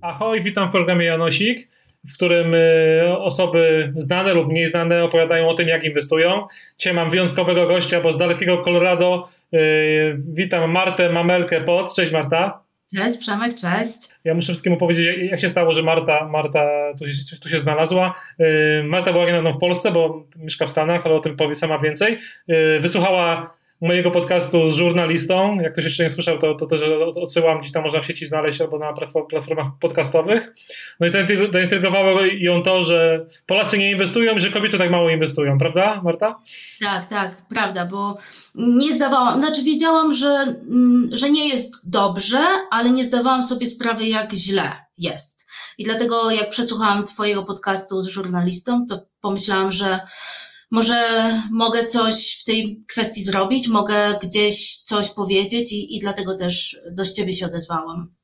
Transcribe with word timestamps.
Ahoj, 0.00 0.42
witam 0.42 0.68
w 0.68 0.72
programie 0.72 1.06
Janosik, 1.06 1.68
w 2.08 2.14
którym 2.14 2.54
y, 2.54 3.18
osoby 3.18 3.92
znane 3.96 4.34
lub 4.34 4.48
mniej 4.48 4.66
znane 4.66 5.04
opowiadają 5.04 5.48
o 5.48 5.54
tym, 5.54 5.68
jak 5.68 5.84
inwestują. 5.84 6.46
Dzisiaj 6.78 6.94
mam 6.94 7.10
wyjątkowego 7.10 7.66
gościa, 7.66 8.00
bo 8.00 8.12
z 8.12 8.18
dalekiego 8.18 8.58
Colorado 8.58 9.28
y, 9.54 9.58
witam 10.18 10.70
Martę 10.70 11.08
Mamelkę 11.08 11.60
Poc. 11.60 11.96
Cześć 11.96 12.12
Marta. 12.12 12.69
Cześć 12.96 13.18
Przemek, 13.18 13.56
cześć. 13.56 14.08
Ja 14.24 14.34
muszę 14.34 14.52
wszystkim 14.52 14.72
opowiedzieć, 14.72 15.30
jak 15.30 15.40
się 15.40 15.50
stało, 15.50 15.74
że 15.74 15.82
Marta, 15.82 16.28
Marta 16.28 16.68
tu, 16.98 17.04
tu 17.40 17.48
się 17.48 17.58
znalazła. 17.58 18.14
Y, 18.40 18.82
Marta 18.84 19.12
była 19.12 19.26
niedawno 19.26 19.52
w 19.52 19.58
Polsce, 19.58 19.90
bo 19.90 20.26
mieszka 20.36 20.66
w 20.66 20.70
Stanach, 20.70 21.06
ale 21.06 21.14
o 21.14 21.20
tym 21.20 21.36
powie 21.36 21.54
sama 21.54 21.78
więcej. 21.78 22.18
Wysłuchała 22.80 23.54
mojego 23.80 24.10
podcastu 24.10 24.70
z 24.70 24.74
żurnalistą. 24.74 25.60
Jak 25.60 25.72
ktoś 25.72 25.84
jeszcze 25.84 26.04
nie 26.04 26.10
słyszał, 26.10 26.38
to, 26.38 26.54
to 26.54 26.66
też 26.66 26.80
odsyłam, 27.22 27.60
gdzieś 27.60 27.72
tam 27.72 27.82
można 27.82 28.00
w 28.00 28.06
sieci 28.06 28.26
znaleźć 28.26 28.60
albo 28.60 28.78
na 28.78 28.92
platformach 29.28 29.66
podcastowych. 29.80 30.54
No 31.00 31.06
i 31.06 31.10
zaintrygowało 31.10 32.20
ją 32.20 32.62
to, 32.62 32.84
że 32.84 33.26
Polacy 33.46 33.78
nie 33.78 33.90
inwestują 33.90 34.36
i 34.36 34.40
że 34.40 34.50
kobiety 34.50 34.78
tak 34.78 34.90
mało 34.90 35.10
inwestują, 35.10 35.58
prawda, 35.58 36.00
Marta? 36.04 36.40
Tak, 36.80 37.08
tak, 37.08 37.42
prawda, 37.48 37.86
bo 37.86 38.18
nie 38.54 38.94
zdawałam, 38.94 39.42
znaczy 39.42 39.62
wiedziałam, 39.62 40.12
że, 40.12 40.28
mm, 40.28 41.08
że 41.12 41.30
nie 41.30 41.48
jest 41.48 41.90
dobrze, 41.90 42.40
ale 42.70 42.90
nie 42.90 43.04
zdawałam 43.04 43.42
sobie 43.42 43.66
sprawy, 43.66 44.06
jak 44.06 44.32
źle 44.32 44.72
jest. 44.98 45.48
I 45.78 45.84
dlatego, 45.84 46.30
jak 46.30 46.50
przesłuchałam 46.50 47.04
Twojego 47.04 47.44
podcastu 47.44 48.00
z 48.00 48.08
żurnalistą, 48.08 48.86
to 48.88 49.06
pomyślałam, 49.20 49.72
że 49.72 50.00
może 50.70 50.94
mogę 51.50 51.84
coś 51.84 52.38
w 52.40 52.44
tej 52.44 52.84
kwestii 52.88 53.22
zrobić, 53.22 53.68
mogę 53.68 54.18
gdzieś 54.22 54.76
coś 54.76 55.10
powiedzieć 55.10 55.72
i, 55.72 55.96
i 55.96 56.00
dlatego 56.00 56.36
też 56.36 56.80
do 56.92 57.04
Ciebie 57.04 57.32
się 57.32 57.46
odezwałam. 57.46 58.14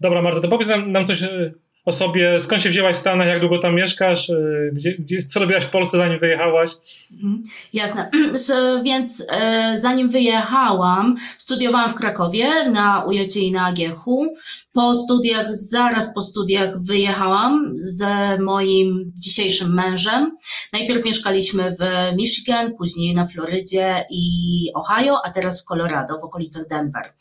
Dobra, 0.00 0.22
Marta, 0.22 0.40
to 0.40 0.48
powiedz 0.48 0.68
nam, 0.68 0.92
nam 0.92 1.06
coś 1.06 1.22
e, 1.22 1.52
o 1.84 1.92
sobie, 1.92 2.40
skąd 2.40 2.62
się 2.62 2.68
wzięłaś 2.68 2.96
w 2.96 3.00
Stanach, 3.00 3.28
jak 3.28 3.40
długo 3.40 3.58
tam 3.58 3.74
mieszkasz, 3.74 4.28
y, 4.28 4.70
gdzie, 4.74 4.94
gdzie, 4.98 5.22
co 5.22 5.40
robiłaś 5.40 5.64
w 5.64 5.70
Polsce 5.70 5.98
zanim 5.98 6.18
wyjechałaś? 6.18 6.70
Mhm, 7.12 7.42
jasne, 7.72 8.10
więc 8.84 9.26
e, 9.30 9.74
zanim 9.78 10.08
wyjechałam, 10.08 11.16
studiowałam 11.38 11.90
w 11.90 11.94
Krakowie 11.94 12.70
na 12.70 13.04
UJ 13.04 13.18
i 13.36 13.52
na 13.52 13.66
AGH-u. 13.66 14.34
Po 14.72 14.94
studiach, 14.94 15.54
zaraz 15.54 16.14
po 16.14 16.22
studiach 16.22 16.82
wyjechałam 16.82 17.72
z 17.74 18.04
moim 18.40 19.12
dzisiejszym 19.16 19.74
mężem. 19.74 20.36
Najpierw 20.72 21.04
mieszkaliśmy 21.04 21.76
w 21.80 22.16
Michigan, 22.16 22.74
później 22.78 23.14
na 23.14 23.26
Florydzie 23.26 24.04
i 24.10 24.70
Ohio, 24.74 25.18
a 25.24 25.30
teraz 25.30 25.62
w 25.62 25.64
Colorado, 25.64 26.18
w 26.20 26.24
okolicach 26.24 26.68
Denver. 26.68 27.12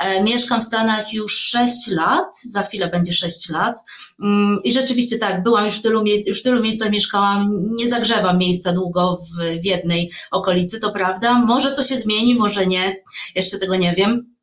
E, 0.00 0.22
mieszkam 0.22 0.60
w 0.60 0.64
Stanach 0.64 1.12
już 1.12 1.36
6 1.36 1.88
lat, 1.88 2.40
za 2.44 2.62
chwilę 2.62 2.88
będzie 2.88 3.12
6 3.12 3.48
lat. 3.48 3.76
Mm, 4.22 4.58
I 4.64 4.72
rzeczywiście 4.72 5.18
tak, 5.18 5.42
byłam 5.42 5.64
już 5.64 5.74
w 5.74 5.82
tylu 5.82 6.02
miejsc, 6.02 6.26
już 6.26 6.40
w 6.40 6.42
tylu 6.42 6.62
miejscach 6.62 6.90
mieszkałam, 6.90 7.50
nie 7.76 7.90
zagrzewam 7.90 8.38
miejsca 8.38 8.72
długo 8.72 9.16
w, 9.16 9.60
w 9.62 9.64
jednej 9.64 10.10
okolicy, 10.30 10.80
to 10.80 10.92
prawda. 10.92 11.38
Może 11.38 11.72
to 11.72 11.82
się 11.82 11.96
zmieni, 11.96 12.34
może 12.34 12.66
nie, 12.66 12.96
jeszcze 13.34 13.58
tego 13.58 13.76
nie 13.76 13.94
wiem 13.94 14.39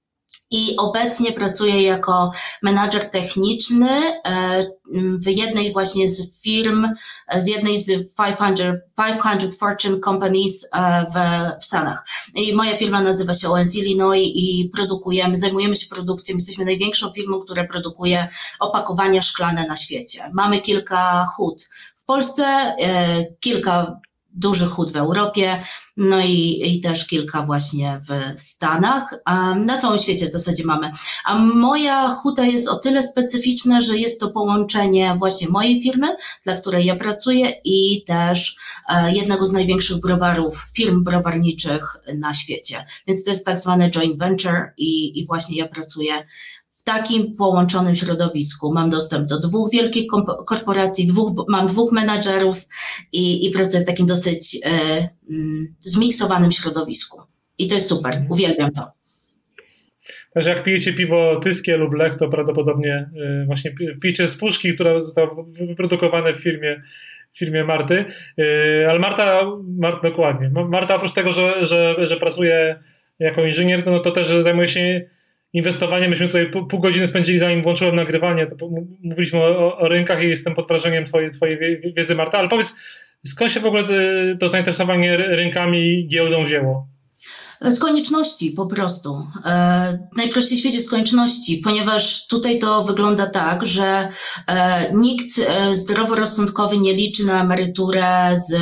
i 0.51 0.75
obecnie 0.77 1.31
pracuję 1.31 1.81
jako 1.83 2.31
menadżer 2.63 3.09
techniczny 3.09 3.89
e, 3.89 4.65
w 4.93 5.27
jednej 5.27 5.73
właśnie 5.73 6.07
z 6.07 6.41
firm, 6.41 6.87
e, 7.27 7.41
z 7.41 7.47
jednej 7.47 7.77
z 7.77 8.15
500, 8.17 8.81
500 9.23 9.55
Fortune 9.55 9.99
Companies 9.99 10.67
e, 10.73 11.05
w, 11.05 11.15
w 11.61 11.65
Stanach. 11.65 12.05
I 12.35 12.55
moja 12.55 12.77
firma 12.77 13.01
nazywa 13.01 13.33
się 13.33 13.49
ONC 13.49 13.75
Illinois 13.75 14.27
i 14.35 14.69
produkujemy, 14.73 15.37
zajmujemy 15.37 15.75
się 15.75 15.87
produkcją, 15.87 16.35
jesteśmy 16.35 16.65
największą 16.65 17.11
firmą, 17.11 17.39
która 17.39 17.67
produkuje 17.67 18.27
opakowania 18.59 19.21
szklane 19.21 19.67
na 19.67 19.77
świecie. 19.77 20.29
Mamy 20.33 20.61
kilka 20.61 21.25
hut 21.35 21.69
w 21.97 22.05
Polsce, 22.05 22.75
kilka 23.39 23.99
duży 24.37 24.65
hut 24.65 24.91
w 24.91 24.95
Europie, 24.95 25.63
no 25.97 26.19
i, 26.19 26.61
i 26.65 26.81
też 26.81 27.07
kilka 27.07 27.45
właśnie 27.45 28.01
w 28.09 28.39
Stanach. 28.39 29.15
Na 29.55 29.77
całym 29.77 29.99
świecie 29.99 30.27
w 30.27 30.31
zasadzie 30.31 30.63
mamy. 30.65 30.91
A 31.25 31.37
moja 31.39 32.07
huta 32.07 32.45
jest 32.45 32.69
o 32.69 32.75
tyle 32.75 33.03
specyficzna, 33.03 33.81
że 33.81 33.97
jest 33.97 34.19
to 34.19 34.31
połączenie 34.31 35.15
właśnie 35.19 35.49
mojej 35.49 35.81
firmy, 35.81 36.07
dla 36.43 36.55
której 36.55 36.85
ja 36.85 36.95
pracuję 36.95 37.53
i 37.63 38.03
też 38.07 38.55
e, 38.89 39.13
jednego 39.13 39.45
z 39.45 39.51
największych 39.51 39.99
browarów, 39.99 40.65
firm 40.75 41.03
browarniczych 41.03 41.97
na 42.15 42.33
świecie. 42.33 42.85
Więc 43.07 43.23
to 43.23 43.31
jest 43.31 43.45
tak 43.45 43.59
zwane 43.59 43.91
joint 43.91 44.19
venture 44.19 44.73
i, 44.77 45.19
i 45.19 45.25
właśnie 45.25 45.57
ja 45.57 45.67
pracuję 45.67 46.27
takim 46.87 47.35
połączonym 47.35 47.95
środowisku. 47.95 48.73
Mam 48.73 48.89
dostęp 48.89 49.27
do 49.27 49.39
dwóch 49.39 49.71
wielkich 49.71 50.07
korporacji, 50.45 51.07
dwóch, 51.07 51.45
mam 51.49 51.67
dwóch 51.67 51.91
menadżerów 51.91 52.57
i, 53.11 53.47
i 53.47 53.51
pracuję 53.51 53.83
w 53.83 53.87
takim 53.87 54.05
dosyć 54.05 54.59
e, 54.65 54.69
mm, 55.29 55.75
zmiksowanym 55.79 56.51
środowisku. 56.51 57.21
I 57.57 57.67
to 57.67 57.75
jest 57.75 57.87
super, 57.87 58.13
mhm. 58.13 58.31
uwielbiam 58.31 58.71
to. 58.71 58.91
Także 60.33 60.49
jak 60.49 60.63
pijecie 60.63 60.93
piwo 60.93 61.39
tyskie 61.43 61.77
lub 61.77 61.93
lech, 61.93 62.15
to 62.15 62.29
prawdopodobnie 62.29 63.09
y, 63.41 63.45
właśnie 63.45 63.71
pijecie 64.01 64.27
z 64.27 64.37
puszki, 64.37 64.73
która 64.73 65.01
została 65.01 65.35
wyprodukowana 65.67 66.33
w 66.33 66.43
firmie, 66.43 66.81
w 67.33 67.39
firmie 67.39 67.63
Marty. 67.63 68.05
Y, 68.39 68.85
ale 68.89 68.99
Marta, 68.99 69.41
Marta 69.77 70.09
dokładnie. 70.09 70.49
Marta 70.49 70.95
oprócz 70.95 71.13
tego, 71.13 71.31
że, 71.31 71.65
że, 71.65 71.95
że 72.07 72.17
pracuje 72.17 72.79
jako 73.19 73.45
inżynier, 73.45 73.83
to, 73.83 73.91
no 73.91 73.99
to 73.99 74.11
też 74.11 74.27
zajmuje 74.27 74.67
się 74.67 75.01
inwestowanie. 75.57 76.09
Myśmy 76.09 76.27
tutaj 76.27 76.51
pół, 76.69 76.79
godziny 76.79 77.07
spędzili, 77.07 77.39
zanim 77.39 77.61
włączyłem 77.61 77.95
nagrywanie. 77.95 78.47
Mówiliśmy 79.03 79.39
o, 79.39 79.77
o, 79.77 79.87
rynkach 79.87 80.23
i 80.23 80.29
jestem 80.29 80.55
pod 80.55 80.67
wrażeniem 80.67 81.05
twojej, 81.05 81.31
twojej 81.31 81.57
wiedzy, 81.95 82.15
Marta. 82.15 82.37
Ale 82.37 82.49
powiedz, 82.49 82.75
skąd 83.25 83.51
się 83.51 83.59
w 83.59 83.65
ogóle 83.65 83.83
to 84.39 84.49
zainteresowanie 84.49 85.17
rynkami 85.17 85.79
i 85.79 86.07
giełdą 86.07 86.45
wzięło? 86.45 86.87
Z 87.61 87.79
konieczności 87.79 88.51
po 88.51 88.65
prostu. 88.65 89.27
E, 89.45 90.07
najprościej 90.17 90.57
w 90.57 90.59
świecie 90.59 90.81
z 90.81 90.89
konieczności, 90.89 91.61
ponieważ 91.63 92.27
tutaj 92.27 92.59
to 92.59 92.83
wygląda 92.83 93.29
tak, 93.29 93.65
że 93.65 94.09
e, 94.47 94.91
nikt 94.93 95.39
e, 95.39 95.75
zdroworozsądkowy 95.75 96.77
nie 96.77 96.93
liczy 96.93 97.25
na 97.25 97.41
emeryturę 97.41 98.35
z 98.49 98.55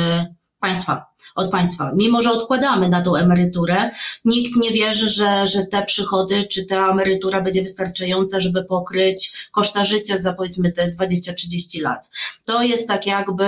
państwa 0.60 1.06
od 1.36 1.50
państwa. 1.50 1.92
Mimo, 1.94 2.22
że 2.22 2.32
odkładamy 2.32 2.88
na 2.88 3.02
tą 3.02 3.16
emeryturę, 3.16 3.90
nikt 4.24 4.56
nie 4.56 4.70
wierzy, 4.70 5.08
że, 5.08 5.46
że 5.46 5.66
te 5.66 5.82
przychody 5.84 6.46
czy 6.50 6.64
ta 6.64 6.90
emerytura 6.90 7.40
będzie 7.40 7.62
wystarczająca, 7.62 8.40
żeby 8.40 8.64
pokryć 8.64 9.32
koszta 9.52 9.84
życia 9.84 10.18
za 10.18 10.32
powiedzmy 10.32 10.72
te 10.72 10.92
20-30 11.00 11.82
lat. 11.82 12.10
To 12.44 12.62
jest 12.62 12.88
tak 12.88 13.06
jakby 13.06 13.44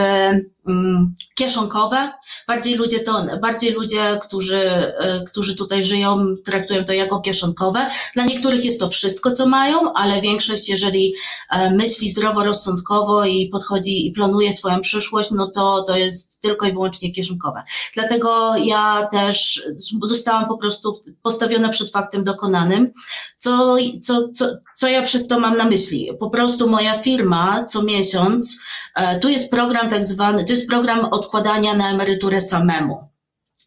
mm, 0.69 1.15
kieszonkowe. 1.34 2.12
Bardziej 2.49 2.75
ludzie 2.75 3.00
to, 3.00 3.26
bardziej 3.43 3.72
ludzie, 3.72 4.19
którzy, 4.22 4.60
y, 4.60 5.25
którzy 5.26 5.56
tutaj 5.56 5.82
żyją, 5.82 6.37
traktują 6.44 6.84
to 6.84 6.93
jako 6.93 7.20
kieszonkowe. 7.20 7.91
Dla 8.15 8.25
niektórych 8.25 8.65
jest 8.65 8.81
to 8.81 8.88
wszystko, 8.88 9.32
co 9.32 9.47
mają, 9.47 9.93
ale 9.93 10.20
większość, 10.20 10.69
jeżeli 10.69 11.15
e, 11.50 11.70
myśli 11.70 12.10
zdroworozsądkowo 12.10 13.25
i 13.25 13.49
podchodzi 13.49 14.06
i 14.06 14.12
planuje 14.12 14.53
swoją 14.53 14.81
przyszłość, 14.81 15.31
no 15.31 15.50
to 15.50 15.82
to 15.82 15.97
jest 15.97 16.41
tylko 16.41 16.66
i 16.66 16.72
wyłącznie 16.72 17.12
kieszonkowe. 17.12 17.62
Dlatego 17.94 18.56
ja 18.56 19.09
też 19.12 19.62
zostałam 20.03 20.49
po 20.49 20.59
prostu 20.59 21.00
postawiona 21.22 21.69
przed 21.69 21.91
faktem 21.91 22.25
dokonanym. 22.25 22.93
Co, 23.37 23.77
co, 24.03 24.28
co, 24.28 24.47
co 24.77 24.89
ja 24.89 25.03
przez 25.03 25.28
to 25.28 25.41
mam 25.41 25.56
na 25.56 25.65
myśli? 25.65 26.11
Po 26.21 26.31
prostu 26.31 26.69
moja 26.69 26.99
firma 26.99 27.65
co 27.65 27.83
miesiąc, 27.83 28.61
e, 28.94 29.21
tu 29.21 29.28
jest 29.28 29.50
program 29.50 29.91
tak 29.91 30.05
zwany, 30.05 30.44
to 30.44 30.52
jest 30.52 30.69
program 30.69 31.05
odkładania 31.05 31.75
na 31.75 31.91
emeryturę 31.91 32.41
samemu. 32.41 33.08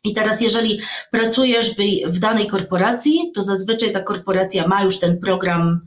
I 0.04 0.14
teraz, 0.14 0.42
jeżeli 0.42 0.82
pracujesz 1.12 1.76
w, 1.76 1.78
w 2.08 2.20
danej 2.20 2.48
korporacji, 2.48 3.32
to 3.36 3.42
zazwyczaj 3.42 3.92
ta 3.94 4.04
korporacja 4.04 4.68
ma 4.68 4.84
już 4.84 5.00
ten 5.00 5.20
program 5.20 5.82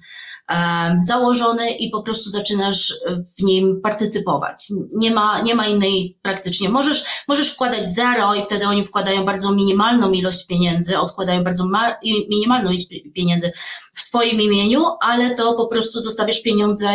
założony 1.03 1.71
i 1.71 1.91
po 1.91 2.03
prostu 2.03 2.31
zaczynasz 2.31 2.95
w 3.39 3.43
nim 3.43 3.81
partycypować. 3.81 4.69
Nie 4.93 5.11
ma, 5.11 5.41
nie 5.41 5.55
ma 5.55 5.67
innej 5.67 6.19
praktycznie. 6.23 6.69
Możesz, 6.69 7.05
możesz 7.29 7.51
wkładać 7.51 7.93
zero 7.93 8.35
i 8.35 8.45
wtedy 8.45 8.67
oni 8.67 8.85
wkładają 8.85 9.25
bardzo 9.25 9.53
minimalną 9.53 10.13
ilość 10.13 10.47
pieniędzy, 10.47 10.99
odkładają 10.99 11.45
bardzo 11.45 11.67
ma, 11.67 11.97
minimalną 12.29 12.71
ilość 12.71 12.89
pieniędzy 13.15 13.53
w 13.95 14.09
Twoim 14.09 14.41
imieniu, 14.41 14.85
ale 15.01 15.35
to 15.35 15.55
po 15.55 15.67
prostu 15.67 16.01
zostawiasz 16.01 16.43
pieniądze 16.43 16.89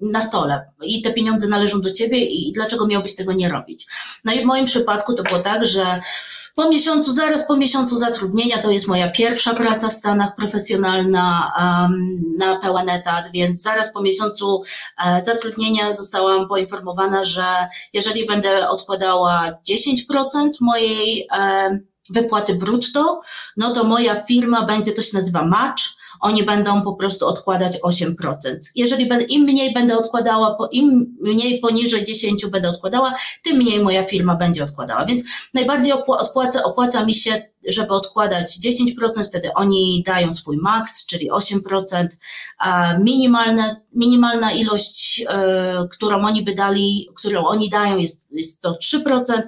na 0.00 0.20
stole 0.20 0.66
i 0.82 1.02
te 1.02 1.12
pieniądze 1.12 1.48
należą 1.48 1.80
do 1.80 1.90
Ciebie 1.90 2.24
i 2.24 2.52
dlaczego 2.52 2.86
miałbyś 2.86 3.16
tego 3.16 3.32
nie 3.32 3.48
robić? 3.48 3.86
No 4.24 4.32
i 4.32 4.42
w 4.42 4.46
moim 4.46 4.66
przypadku 4.66 5.14
to 5.14 5.22
było 5.22 5.38
tak, 5.38 5.66
że 5.66 6.00
Po 6.54 6.68
miesiącu, 6.68 7.12
zaraz 7.12 7.46
po 7.46 7.56
miesiącu 7.56 7.96
zatrudnienia, 7.96 8.62
to 8.62 8.70
jest 8.70 8.88
moja 8.88 9.10
pierwsza 9.10 9.54
praca 9.54 9.88
w 9.88 9.92
Stanach 9.92 10.36
profesjonalna 10.36 11.52
um, 11.58 12.22
na 12.38 12.58
pełen 12.58 12.88
etat, 12.88 13.24
więc 13.32 13.62
zaraz 13.62 13.92
po 13.92 14.02
miesiącu 14.02 14.62
e, 15.04 15.22
zatrudnienia 15.22 15.92
zostałam 15.92 16.48
poinformowana, 16.48 17.24
że 17.24 17.44
jeżeli 17.92 18.26
będę 18.26 18.68
odkładała 18.68 19.50
10% 19.70 20.50
mojej 20.60 21.28
e, 21.32 21.78
wypłaty 22.10 22.54
brutto, 22.54 23.20
no 23.56 23.72
to 23.72 23.84
moja 23.84 24.22
firma 24.22 24.62
będzie, 24.62 24.92
to 24.92 25.02
się 25.02 25.16
nazywa 25.16 25.44
match, 25.44 25.82
oni 26.22 26.42
będą 26.42 26.82
po 26.82 26.92
prostu 26.92 27.26
odkładać 27.26 27.78
8%. 27.80 28.14
Jeżeli 28.74 29.08
im 29.28 29.42
mniej 29.42 29.74
będę 29.74 29.98
odkładała, 29.98 30.68
im 30.72 31.16
mniej 31.20 31.60
poniżej 31.60 32.04
10 32.04 32.46
będę 32.46 32.68
odkładała, 32.68 33.14
tym 33.44 33.56
mniej 33.56 33.80
moja 33.80 34.04
firma 34.04 34.36
będzie 34.36 34.64
odkładała. 34.64 35.04
Więc 35.04 35.22
najbardziej 35.54 35.92
opłaca, 35.92 36.64
opłaca 36.64 37.04
mi 37.04 37.14
się, 37.14 37.42
żeby 37.68 37.88
odkładać 37.88 38.58
10%, 38.58 39.24
wtedy 39.28 39.54
oni 39.54 40.02
dają 40.06 40.32
swój 40.32 40.56
maks, 40.56 41.06
czyli 41.06 41.30
8%. 41.30 42.06
A 42.58 42.98
minimalne, 42.98 43.80
minimalna 43.94 44.52
ilość, 44.52 45.24
e, 45.28 45.88
którą 45.90 46.24
oni 46.24 46.42
by 46.42 46.54
dali, 46.54 47.08
którą 47.14 47.44
oni 47.44 47.70
dają 47.70 47.98
jest, 47.98 48.26
jest 48.30 48.60
to 48.60 48.72
3% 48.72 49.42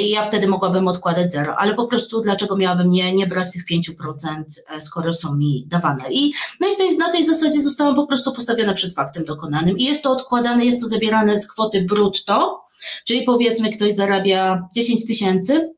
i 0.00 0.10
ja 0.10 0.24
wtedy 0.24 0.48
mogłabym 0.48 0.88
odkładać 0.88 1.32
zero, 1.32 1.56
ale 1.56 1.74
po 1.74 1.86
prostu 1.86 2.20
dlaczego 2.20 2.56
miałabym 2.56 2.90
nie, 2.90 3.14
nie 3.14 3.26
brać 3.26 3.52
tych 3.52 3.64
5%, 3.66 4.42
e, 4.68 4.80
skoro 4.80 5.12
są 5.12 5.36
mi 5.36 5.66
dawane. 5.68 6.12
I, 6.12 6.32
no 6.60 6.68
i 6.68 6.98
na 6.98 7.12
tej 7.12 7.26
zasadzie 7.26 7.62
zostałam 7.62 7.94
po 7.94 8.06
prostu 8.06 8.32
postawiona 8.32 8.74
przed 8.74 8.94
faktem 8.94 9.24
dokonanym 9.24 9.78
i 9.78 9.84
jest 9.84 10.02
to 10.02 10.10
odkładane, 10.10 10.64
jest 10.64 10.80
to 10.80 10.86
zabierane 10.86 11.40
z 11.40 11.48
kwoty 11.48 11.84
brutto, 11.84 12.62
czyli 13.06 13.22
powiedzmy 13.22 13.70
ktoś 13.70 13.92
zarabia 13.92 14.68
10 14.74 15.06
tysięcy, 15.06 15.72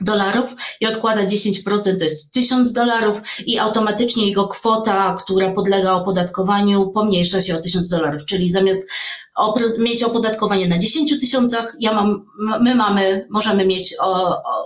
dolarów 0.00 0.54
i 0.80 0.86
odkłada 0.86 1.26
10%, 1.26 1.98
to 1.98 2.04
jest 2.04 2.30
1000 2.32 2.72
dolarów 2.72 3.20
i 3.46 3.58
automatycznie 3.58 4.26
jego 4.26 4.48
kwota, 4.48 5.16
która 5.24 5.52
podlega 5.52 5.92
opodatkowaniu 5.92 6.90
pomniejsza 6.90 7.40
się 7.40 7.56
o 7.58 7.60
1000 7.60 7.88
dolarów, 7.88 8.24
czyli 8.24 8.50
zamiast 8.50 8.88
mieć 9.78 10.02
opodatkowanie 10.02 10.68
na 10.68 10.78
10 10.78 11.20
tysiącach, 11.20 11.76
ja 11.80 11.92
mam, 11.92 12.26
my 12.60 12.74
mamy, 12.74 13.26
możemy 13.30 13.66
mieć 13.66 13.94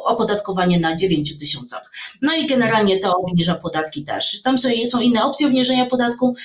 opodatkowanie 0.05 0.81
na 0.81 0.97
9 0.97 1.39
tysiącach. 1.39 1.93
No 2.23 2.35
i 2.35 2.47
generalnie 2.47 2.99
to 2.99 3.17
obniża 3.17 3.55
podatki 3.55 4.05
też. 4.05 4.43
Tam 4.43 4.59
są, 4.59 5.01
inne 5.01 5.25
opcje 5.25 5.47
obniżenia 5.47 5.87
podatku, 5.87 6.37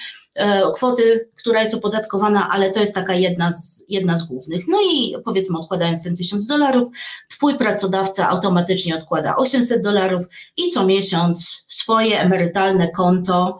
kwoty, 0.76 1.30
która 1.36 1.62
jest 1.62 1.74
opodatkowana, 1.74 2.50
ale 2.50 2.72
to 2.72 2.80
jest 2.80 2.96
taka 2.96 3.14
jedna 3.14 3.52
z, 3.52 3.86
jedna 3.90 4.16
z 4.16 4.24
głównych. 4.24 4.68
No 4.68 4.78
i 4.82 5.16
powiedzmy 5.26 5.58
odkładając 5.58 6.04
ten 6.04 6.16
1000 6.16 6.48
dolarów, 6.48 6.94
twój 7.30 7.58
pracodawca 7.58 8.30
automatycznie 8.30 8.98
odkłada 8.98 9.36
800 9.36 9.84
dolarów 9.84 10.26
i 10.58 10.70
co 10.70 10.86
miesiąc 10.86 11.66
swoje 11.68 12.20
emerytalne 12.20 12.92
konto, 12.92 13.60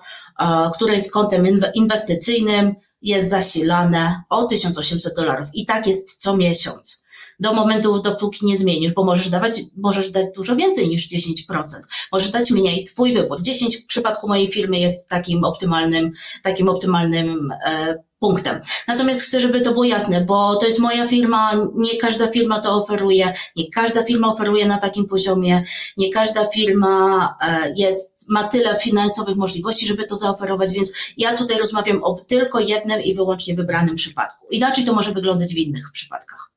które 0.74 0.94
jest 0.94 1.14
kontem 1.14 1.48
inwestycyjnym, 1.74 2.76
jest 3.02 3.30
zasilane 3.30 4.24
o 4.30 4.46
1800 4.46 5.16
dolarów 5.16 5.48
i 5.54 5.66
tak 5.66 5.88
jest 5.88 6.18
co 6.18 6.38
miesiąc. 6.38 7.03
Do 7.40 7.54
momentu, 7.54 8.02
dopóki 8.02 8.46
nie 8.46 8.58
zmienisz, 8.58 8.94
bo 8.94 9.04
możesz 9.04 9.30
dawać, 9.30 9.62
możesz 9.78 10.12
dać 10.12 10.26
dużo 10.36 10.56
więcej 10.56 10.88
niż 10.88 11.08
10%. 11.10 11.64
Możesz 12.12 12.30
dać 12.30 12.52
mniej, 12.52 12.86
twój 12.86 13.14
wybór. 13.14 13.42
10 13.42 13.78
w 13.78 13.86
przypadku 13.86 14.28
mojej 14.28 14.48
firmy 14.48 14.80
jest 14.80 15.10
takim 15.10 15.44
optymalnym, 15.44 16.12
takim 16.44 16.70
optymalnym 16.70 17.54
e, 17.66 18.04
punktem. 18.24 18.62
Natomiast 18.88 19.22
chcę, 19.22 19.42
żeby 19.42 19.62
to 19.62 19.72
było 19.72 19.84
jasne, 19.84 20.26
bo 20.26 20.56
to 20.56 20.66
jest 20.66 20.80
moja 20.80 21.08
firma, 21.08 21.52
nie 21.76 21.98
każda 21.98 22.28
firma 22.28 22.60
to 22.60 22.74
oferuje, 22.74 23.34
nie 23.56 23.72
każda 23.72 24.04
firma 24.04 24.34
oferuje 24.34 24.68
na 24.68 24.78
takim 24.78 25.06
poziomie, 25.06 25.64
nie 25.98 26.14
każda 26.14 26.46
firma 26.46 27.36
e, 27.42 27.74
jest, 27.76 28.30
ma 28.30 28.44
tyle 28.44 28.80
finansowych 28.80 29.36
możliwości, 29.36 29.88
żeby 29.88 30.08
to 30.08 30.16
zaoferować, 30.16 30.74
więc 30.74 30.94
ja 31.18 31.38
tutaj 31.38 31.58
rozmawiam 31.58 32.04
o 32.04 32.14
tylko 32.28 32.60
jednym 32.60 33.02
i 33.02 33.16
wyłącznie 33.16 33.56
wybranym 33.56 33.96
przypadku. 33.96 34.48
Inaczej 34.52 34.86
to 34.86 34.94
może 34.94 35.12
wyglądać 35.12 35.54
w 35.54 35.58
innych 35.58 35.92
przypadkach. 35.94 36.54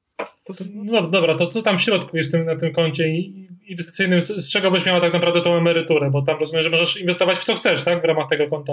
No 0.74 1.02
dobra, 1.02 1.34
to 1.38 1.46
co 1.46 1.62
tam 1.62 1.78
w 1.78 1.82
środku 1.82 2.16
jest 2.16 2.34
na 2.34 2.56
tym 2.56 2.72
koncie 2.72 3.08
inwestycyjnym, 3.66 4.22
z 4.22 4.48
czego 4.48 4.70
byś 4.70 4.86
miała 4.86 5.00
tak 5.00 5.12
naprawdę 5.12 5.40
tą 5.40 5.56
emeryturę, 5.56 6.10
bo 6.10 6.22
tam 6.22 6.38
rozumiem, 6.38 6.62
że 6.62 6.70
możesz 6.70 7.00
inwestować 7.00 7.38
w 7.38 7.44
co 7.44 7.54
chcesz, 7.54 7.84
tak, 7.84 8.02
w 8.02 8.04
ramach 8.04 8.28
tego 8.30 8.48
konta? 8.50 8.72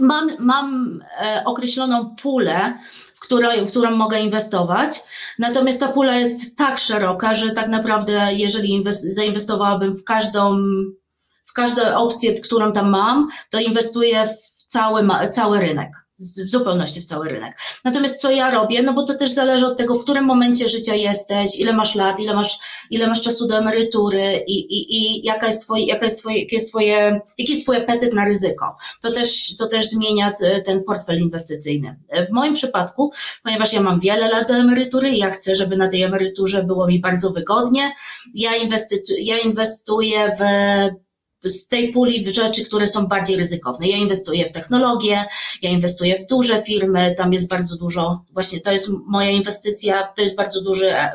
Mam, 0.00 0.30
mam 0.38 1.00
e, 1.20 1.42
określoną 1.44 2.16
pulę, 2.22 2.78
w 3.16 3.20
którą, 3.20 3.48
w 3.66 3.70
którą 3.70 3.90
mogę 3.90 4.20
inwestować, 4.20 5.00
natomiast 5.38 5.80
ta 5.80 5.88
pula 5.88 6.16
jest 6.16 6.58
tak 6.58 6.78
szeroka, 6.78 7.34
że 7.34 7.50
tak 7.50 7.68
naprawdę 7.68 8.28
jeżeli 8.32 8.70
inwest, 8.70 9.14
zainwestowałabym 9.14 9.96
w 9.96 10.04
każdą, 10.04 10.56
w 11.44 11.52
każdą 11.52 11.82
opcję, 11.96 12.34
którą 12.34 12.72
tam 12.72 12.90
mam, 12.90 13.28
to 13.50 13.60
inwestuję 13.60 14.26
w 14.26 14.66
cały, 14.66 15.08
cały 15.32 15.60
rynek 15.60 16.03
w 16.46 16.50
zupełności 16.50 17.00
w 17.00 17.04
cały 17.04 17.28
rynek. 17.28 17.58
Natomiast 17.84 18.20
co 18.20 18.30
ja 18.30 18.50
robię, 18.50 18.82
no 18.82 18.92
bo 18.92 19.04
to 19.04 19.14
też 19.14 19.30
zależy 19.30 19.66
od 19.66 19.78
tego, 19.78 19.94
w 19.94 20.02
którym 20.02 20.24
momencie 20.24 20.68
życia 20.68 20.94
jesteś, 20.94 21.60
ile 21.60 21.72
masz 21.72 21.94
lat, 21.94 22.20
ile 22.20 22.34
masz, 22.34 22.58
ile 22.90 23.06
masz 23.06 23.20
czasu 23.20 23.46
do 23.46 23.58
emerytury 23.58 24.44
i, 24.46 24.58
i, 24.58 24.96
i 24.96 25.24
jaka 25.24 25.46
jest 25.46 25.62
twoje, 25.62 25.86
jaka 25.86 26.04
jest 26.04 26.20
twoje, 26.20 26.40
jaki 26.40 26.54
jest 26.54 26.68
twoje, 26.68 27.20
jaki 27.38 27.52
jest 27.52 27.62
twój 27.62 27.76
apetyt 27.76 28.12
na 28.14 28.24
ryzyko. 28.24 28.76
To 29.02 29.12
też, 29.12 29.56
to 29.56 29.66
też 29.66 29.88
zmienia 29.88 30.32
ten 30.66 30.84
portfel 30.84 31.20
inwestycyjny. 31.20 31.98
W 32.28 32.32
moim 32.32 32.54
przypadku, 32.54 33.12
ponieważ 33.42 33.72
ja 33.72 33.80
mam 33.80 34.00
wiele 34.00 34.28
lat 34.28 34.48
do 34.48 34.54
emerytury, 34.54 35.10
ja 35.10 35.30
chcę, 35.30 35.54
żeby 35.56 35.76
na 35.76 35.88
tej 35.88 36.02
emeryturze 36.02 36.62
było 36.62 36.86
mi 36.86 37.00
bardzo 37.00 37.30
wygodnie, 37.30 37.92
ja, 38.34 38.56
inwesty, 38.56 39.02
ja 39.18 39.38
inwestuję 39.38 40.36
w 40.40 40.44
z 41.50 41.68
tej 41.68 41.92
puli 41.92 42.24
w 42.24 42.34
rzeczy, 42.34 42.64
które 42.64 42.86
są 42.86 43.06
bardziej 43.06 43.36
ryzykowne. 43.36 43.88
Ja 43.88 43.96
inwestuję 43.96 44.48
w 44.48 44.52
technologię, 44.52 45.24
ja 45.62 45.70
inwestuję 45.70 46.18
w 46.18 46.26
duże 46.26 46.62
firmy, 46.62 47.14
tam 47.18 47.32
jest 47.32 47.48
bardzo 47.48 47.76
dużo, 47.76 48.24
właśnie 48.30 48.60
to 48.60 48.72
jest 48.72 48.88
moja 49.06 49.30
inwestycja, 49.30 50.02
to 50.02 50.22
jest 50.22 50.36
bardzo 50.36 50.62
duży 50.62 50.92
e, 50.92 51.12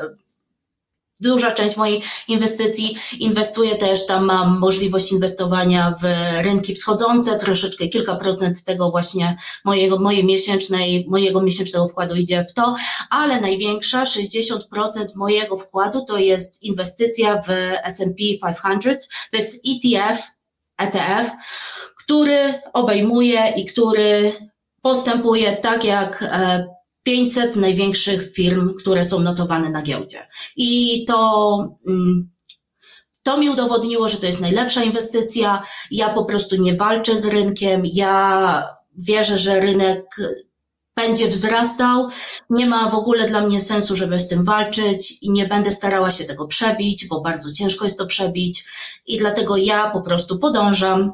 duża 1.20 1.52
część 1.52 1.76
mojej 1.76 2.02
inwestycji. 2.28 2.96
Inwestuję 3.18 3.76
też, 3.76 4.06
tam 4.06 4.24
mam 4.24 4.58
możliwość 4.58 5.12
inwestowania 5.12 5.94
w 6.02 6.04
rynki 6.44 6.74
wschodzące, 6.74 7.38
troszeczkę 7.38 7.88
kilka 7.88 8.16
procent 8.16 8.64
tego 8.64 8.90
właśnie 8.90 9.36
mojego, 9.64 9.98
mojej 9.98 10.24
miesięcznej, 10.24 11.06
mojego 11.08 11.42
miesięcznego 11.42 11.88
wkładu 11.88 12.14
idzie 12.14 12.46
w 12.50 12.54
to, 12.54 12.76
ale 13.10 13.40
największa, 13.40 14.04
60% 14.04 14.58
mojego 15.16 15.56
wkładu 15.56 16.04
to 16.04 16.18
jest 16.18 16.62
inwestycja 16.62 17.42
w 17.42 17.50
S&P 17.84 18.14
500, 18.62 19.08
to 19.30 19.36
jest 19.36 19.62
ETF, 19.66 20.22
ETF, 20.78 21.30
który 21.98 22.54
obejmuje 22.72 23.52
i 23.56 23.66
który 23.66 24.32
postępuje 24.82 25.56
tak 25.56 25.84
jak 25.84 26.22
e, 26.22 26.79
500 27.02 27.56
największych 27.56 28.32
firm, 28.32 28.74
które 28.74 29.04
są 29.04 29.20
notowane 29.20 29.70
na 29.70 29.82
giełdzie. 29.82 30.28
I 30.56 31.04
to, 31.04 31.78
mm, 31.86 32.30
to 33.22 33.38
mi 33.38 33.50
udowodniło, 33.50 34.08
że 34.08 34.16
to 34.16 34.26
jest 34.26 34.40
najlepsza 34.40 34.82
inwestycja. 34.82 35.62
Ja 35.90 36.14
po 36.14 36.24
prostu 36.24 36.56
nie 36.56 36.76
walczę 36.76 37.16
z 37.16 37.26
rynkiem. 37.26 37.82
Ja 37.84 38.64
wierzę, 38.98 39.38
że 39.38 39.60
rynek 39.60 40.04
będzie 40.96 41.28
wzrastał. 41.28 42.08
Nie 42.50 42.66
ma 42.66 42.90
w 42.90 42.94
ogóle 42.94 43.28
dla 43.28 43.40
mnie 43.40 43.60
sensu, 43.60 43.96
żeby 43.96 44.18
z 44.18 44.28
tym 44.28 44.44
walczyć 44.44 45.22
i 45.22 45.30
nie 45.30 45.46
będę 45.46 45.70
starała 45.70 46.10
się 46.10 46.24
tego 46.24 46.46
przebić, 46.46 47.06
bo 47.08 47.20
bardzo 47.20 47.52
ciężko 47.52 47.84
jest 47.84 47.98
to 47.98 48.06
przebić. 48.06 48.64
I 49.06 49.18
dlatego 49.18 49.56
ja 49.56 49.90
po 49.90 50.00
prostu 50.00 50.38
podążam 50.38 51.12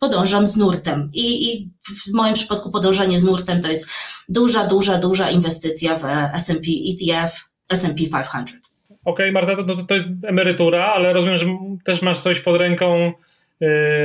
podążam 0.00 0.46
z 0.46 0.56
nurtem. 0.56 1.10
I, 1.12 1.52
I, 1.52 1.68
w 2.06 2.14
moim 2.14 2.34
przypadku 2.34 2.70
podążanie 2.70 3.18
z 3.18 3.24
nurtem 3.24 3.62
to 3.62 3.68
jest 3.68 3.90
duża, 4.28 4.66
duża, 4.66 4.98
duża 4.98 5.30
inwestycja 5.30 5.98
w 5.98 6.04
S&P 6.34 6.70
ETF, 6.90 7.48
S&P 7.70 7.94
500. 7.94 8.12
Okej, 9.04 9.30
okay, 9.30 9.32
Marta, 9.32 9.64
to, 9.64 9.82
to, 9.82 9.94
jest 9.94 10.06
emerytura, 10.26 10.86
ale 10.86 11.12
rozumiem, 11.12 11.38
że 11.38 11.46
też 11.84 12.02
masz 12.02 12.20
coś 12.20 12.40
pod 12.40 12.56
ręką 12.56 13.08
y, 13.08 13.12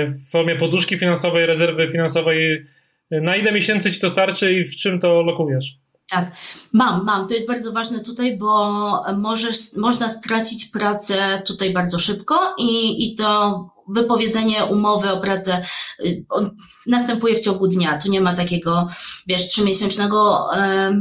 w 0.05 0.29
formie 0.31 0.55
poduszki 0.55 0.97
finansowej, 0.97 1.45
rezerwy 1.45 1.87
finansowej. 1.91 2.65
Na 3.11 3.35
ile 3.35 3.51
miesięcy 3.51 3.91
ci 3.91 3.99
to 3.99 4.09
starczy 4.09 4.53
i 4.53 4.65
w 4.65 4.75
czym 4.75 4.99
to 4.99 5.21
lokujesz? 5.21 5.82
Tak, 6.09 6.31
mam, 6.73 7.05
mam. 7.05 7.27
To 7.27 7.33
jest 7.33 7.47
bardzo 7.47 7.71
ważne 7.71 8.03
tutaj, 8.03 8.37
bo 8.37 9.03
możesz, 9.17 9.57
można 9.77 10.09
stracić 10.09 10.65
pracę 10.65 11.41
tutaj 11.45 11.73
bardzo 11.73 11.99
szybko 11.99 12.55
i, 12.57 13.05
i 13.05 13.15
to 13.15 13.59
wypowiedzenie 13.87 14.65
umowy 14.65 15.11
o 15.11 15.21
pracę 15.21 15.65
y, 15.99 16.25
następuje 16.87 17.35
w 17.35 17.39
ciągu 17.39 17.67
dnia. 17.67 17.97
Tu 17.97 18.09
nie 18.09 18.21
ma 18.21 18.33
takiego, 18.33 18.87
wiesz, 19.27 19.47
trzymiesięcznego 19.47 20.47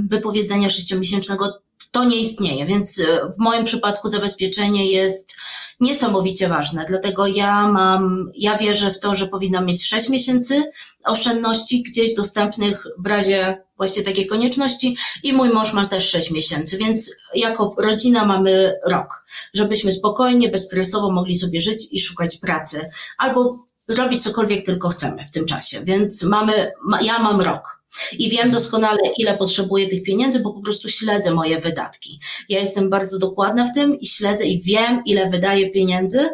wypowiedzenia, 0.09 0.71
sześciomiesięcznego. 0.71 1.45
To 1.91 2.05
nie 2.05 2.17
istnieje, 2.17 2.67
więc 2.67 2.99
y, 2.99 3.07
w 3.39 3.43
moim 3.43 3.65
przypadku 3.65 4.09
zabezpieczenie 4.09 4.93
jest 4.93 5.37
niesamowicie 5.81 6.49
ważne. 6.49 6.85
Dlatego 6.89 7.27
ja 7.27 7.69
mam, 7.69 8.31
ja 8.35 8.59
wierzę 8.59 8.91
w 8.91 9.01
to, 9.01 9.15
że 9.15 9.27
powinnam 9.27 9.67
mieć 9.67 9.87
6 9.87 10.09
miesięcy 10.09 10.63
oszczędności 11.05 11.83
gdzieś 11.83 12.15
dostępnych 12.15 12.87
w 12.99 13.07
razie 13.07 13.63
właśnie 13.77 14.03
takiej 14.03 14.27
konieczności 14.27 14.97
i 15.23 15.33
mój 15.33 15.49
mąż 15.49 15.73
ma 15.73 15.87
też 15.87 16.11
6 16.11 16.31
miesięcy, 16.31 16.79
więc 16.79 17.15
jako 17.35 17.75
rodzina 17.79 18.25
mamy 18.25 18.75
rok, 18.87 19.25
żebyśmy 19.55 19.93
spokojnie, 19.93 20.49
bezstresowo 20.49 21.11
mogli 21.11 21.37
sobie 21.37 21.61
żyć 21.61 21.89
i 21.91 22.01
szukać 22.01 22.39
pracy 22.39 22.91
albo 23.19 23.67
zrobić 23.89 24.23
cokolwiek 24.23 24.67
tylko 24.67 24.89
chcemy 24.89 25.27
w 25.29 25.31
tym 25.31 25.47
czasie. 25.47 25.85
Więc 25.85 26.23
mamy, 26.23 26.73
ja 27.03 27.19
mam 27.19 27.41
rok. 27.41 27.82
I 28.19 28.31
wiem 28.31 28.51
doskonale, 28.51 29.01
ile 29.19 29.39
potrzebuję 29.39 29.89
tych 29.89 30.03
pieniędzy, 30.03 30.41
bo 30.41 30.53
po 30.53 30.61
prostu 30.61 30.89
śledzę 30.89 31.35
moje 31.35 31.61
wydatki. 31.61 32.21
Ja 32.49 32.61
jestem 32.61 32.91
bardzo 32.91 33.19
dokładna 33.19 33.67
w 33.67 33.75
tym 33.75 34.01
i 34.01 34.07
śledzę 34.07 34.45
i 34.45 34.63
wiem, 34.63 35.03
ile 35.07 35.31
wydaję 35.31 35.71
pieniędzy 35.71 36.31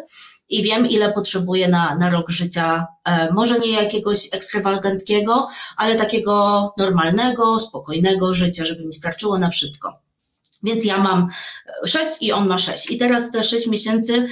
i 0.49 0.63
wiem, 0.63 0.89
ile 0.89 1.13
potrzebuję 1.13 1.67
na, 1.67 1.95
na 1.95 2.09
rok 2.09 2.29
życia. 2.29 2.87
E, 3.05 3.31
może 3.33 3.59
nie 3.59 3.71
jakiegoś 3.71 4.29
ekstrawaganckiego, 4.31 5.47
ale 5.77 5.95
takiego 5.95 6.73
normalnego, 6.77 7.59
spokojnego 7.59 8.33
życia, 8.33 8.65
żeby 8.65 8.85
mi 8.85 8.93
starczyło 8.93 9.39
na 9.39 9.49
wszystko. 9.49 9.99
Więc 10.63 10.85
ja 10.85 10.97
mam 10.97 11.29
6 11.85 12.11
i 12.21 12.31
on 12.31 12.47
ma 12.47 12.57
6. 12.57 12.91
I 12.91 12.97
teraz 12.97 13.31
te 13.31 13.43
6 13.43 13.67
miesięcy, 13.67 14.27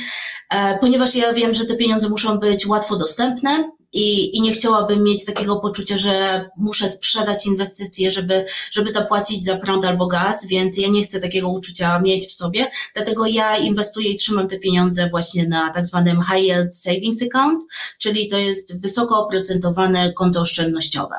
e, 0.49 0.77
ponieważ 0.77 1.15
ja 1.15 1.33
wiem, 1.33 1.53
że 1.53 1.65
te 1.65 1.75
pieniądze 1.75 2.09
muszą 2.09 2.39
być 2.39 2.67
łatwo 2.67 2.97
dostępne, 2.97 3.71
i, 3.93 4.37
i 4.37 4.41
nie 4.41 4.51
chciałabym 4.51 5.03
mieć 5.03 5.25
takiego 5.25 5.59
poczucia, 5.59 5.97
że 5.97 6.45
muszę 6.57 6.89
sprzedać 6.89 7.45
inwestycje, 7.45 8.11
żeby, 8.11 8.45
żeby 8.71 8.89
zapłacić 8.89 9.43
za 9.43 9.57
prąd 9.57 9.85
albo 9.85 10.07
gaz, 10.07 10.47
więc 10.47 10.77
ja 10.77 10.87
nie 10.87 11.03
chcę 11.03 11.19
takiego 11.19 11.49
uczucia 11.49 11.99
mieć 11.99 12.27
w 12.27 12.33
sobie, 12.33 12.71
dlatego 12.95 13.25
ja 13.25 13.57
inwestuję 13.57 14.11
i 14.11 14.15
trzymam 14.15 14.47
te 14.47 14.59
pieniądze 14.59 15.09
właśnie 15.09 15.47
na 15.47 15.69
tak 15.73 15.85
zwanym 15.85 16.17
high 16.31 16.43
yield 16.43 16.75
savings 16.75 17.23
account, 17.23 17.63
czyli 17.99 18.29
to 18.29 18.37
jest 18.37 18.81
wysoko 18.81 19.25
oprocentowane 19.25 20.13
konto 20.13 20.41
oszczędnościowe. 20.41 21.15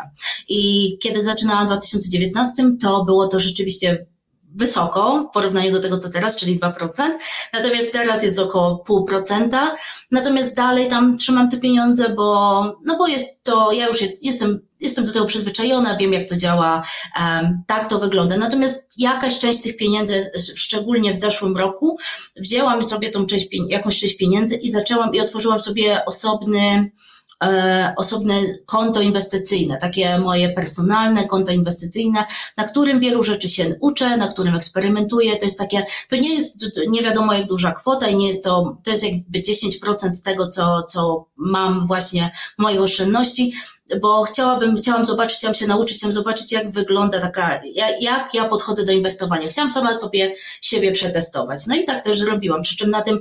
I 0.48 0.98
kiedy 1.02 1.22
zaczynałam 1.22 1.64
w 1.64 1.68
2019, 1.68 2.62
to 2.80 3.04
było 3.04 3.28
to 3.28 3.40
rzeczywiście 3.40 4.06
wysoko 4.54 5.28
w 5.30 5.34
porównaniu 5.34 5.72
do 5.72 5.80
tego, 5.80 5.98
co 5.98 6.10
teraz, 6.10 6.36
czyli 6.36 6.60
2%, 6.60 6.72
natomiast 7.52 7.92
teraz 7.92 8.22
jest 8.22 8.38
około 8.38 8.84
0,5%, 8.88 9.66
natomiast 10.10 10.56
dalej 10.56 10.88
tam 10.88 11.16
trzymam 11.16 11.50
te 11.50 11.58
pieniądze, 11.58 12.08
bo, 12.08 12.62
no 12.84 12.98
bo 12.98 13.06
jest 13.06 13.42
to, 13.42 13.72
ja 13.72 13.86
już 13.86 13.98
jestem, 14.22 14.60
jestem 14.80 15.04
do 15.04 15.12
tego 15.12 15.26
przyzwyczajona, 15.26 15.96
wiem 15.96 16.12
jak 16.12 16.28
to 16.28 16.36
działa, 16.36 16.82
um, 17.20 17.62
tak 17.66 17.88
to 17.88 17.98
wygląda, 17.98 18.36
natomiast 18.36 19.00
jakaś 19.00 19.38
część 19.38 19.62
tych 19.62 19.76
pieniędzy, 19.76 20.30
szczególnie 20.56 21.12
w 21.12 21.20
zeszłym 21.20 21.56
roku, 21.56 21.98
wzięłam 22.36 22.82
sobie 22.82 23.10
tą 23.10 23.26
część, 23.26 23.48
jakąś 23.68 24.00
część 24.00 24.16
pieniędzy 24.16 24.56
i 24.56 24.70
zaczęłam 24.70 25.14
i 25.14 25.20
otworzyłam 25.20 25.60
sobie 25.60 26.04
osobny, 26.04 26.90
osobne 27.96 28.34
konto 28.66 29.00
inwestycyjne, 29.00 29.78
takie 29.78 30.18
moje 30.18 30.48
personalne 30.48 31.28
konto 31.28 31.52
inwestycyjne, 31.52 32.24
na 32.56 32.64
którym 32.64 33.00
wielu 33.00 33.22
rzeczy 33.22 33.48
się 33.48 33.76
uczę, 33.80 34.16
na 34.16 34.28
którym 34.28 34.54
eksperymentuję. 34.54 35.36
To 35.36 35.44
jest 35.44 35.58
takie, 35.58 35.86
to 36.08 36.16
nie 36.16 36.34
jest 36.34 36.80
nie 36.88 37.02
wiadomo 37.02 37.34
jak 37.34 37.46
duża 37.46 37.72
kwota 37.72 38.08
i 38.08 38.16
nie 38.16 38.26
jest 38.26 38.44
to, 38.44 38.78
to 38.84 38.90
jest 38.90 39.04
jakby 39.04 39.38
10% 39.38 40.22
tego, 40.24 40.48
co, 40.48 40.82
co 40.82 41.26
mam 41.36 41.86
właśnie 41.86 42.30
moich 42.58 42.80
oszczędności, 42.80 43.52
bo 44.00 44.24
chciałabym, 44.24 44.76
chciałam 44.76 45.04
zobaczyć, 45.04 45.38
chciałam 45.38 45.54
się 45.54 45.66
nauczyć, 45.66 45.96
chciałam 45.96 46.12
zobaczyć, 46.12 46.52
jak 46.52 46.70
wygląda 46.70 47.20
taka, 47.20 47.60
jak 48.00 48.34
ja 48.34 48.48
podchodzę 48.48 48.84
do 48.84 48.92
inwestowania. 48.92 49.48
Chciałam 49.48 49.70
sama 49.70 49.94
sobie 49.94 50.34
siebie 50.62 50.92
przetestować. 50.92 51.66
No 51.66 51.76
i 51.76 51.84
tak 51.84 52.04
też 52.04 52.18
zrobiłam. 52.18 52.62
Przy 52.62 52.76
czym 52.76 52.90
na 52.90 53.02
tym 53.02 53.20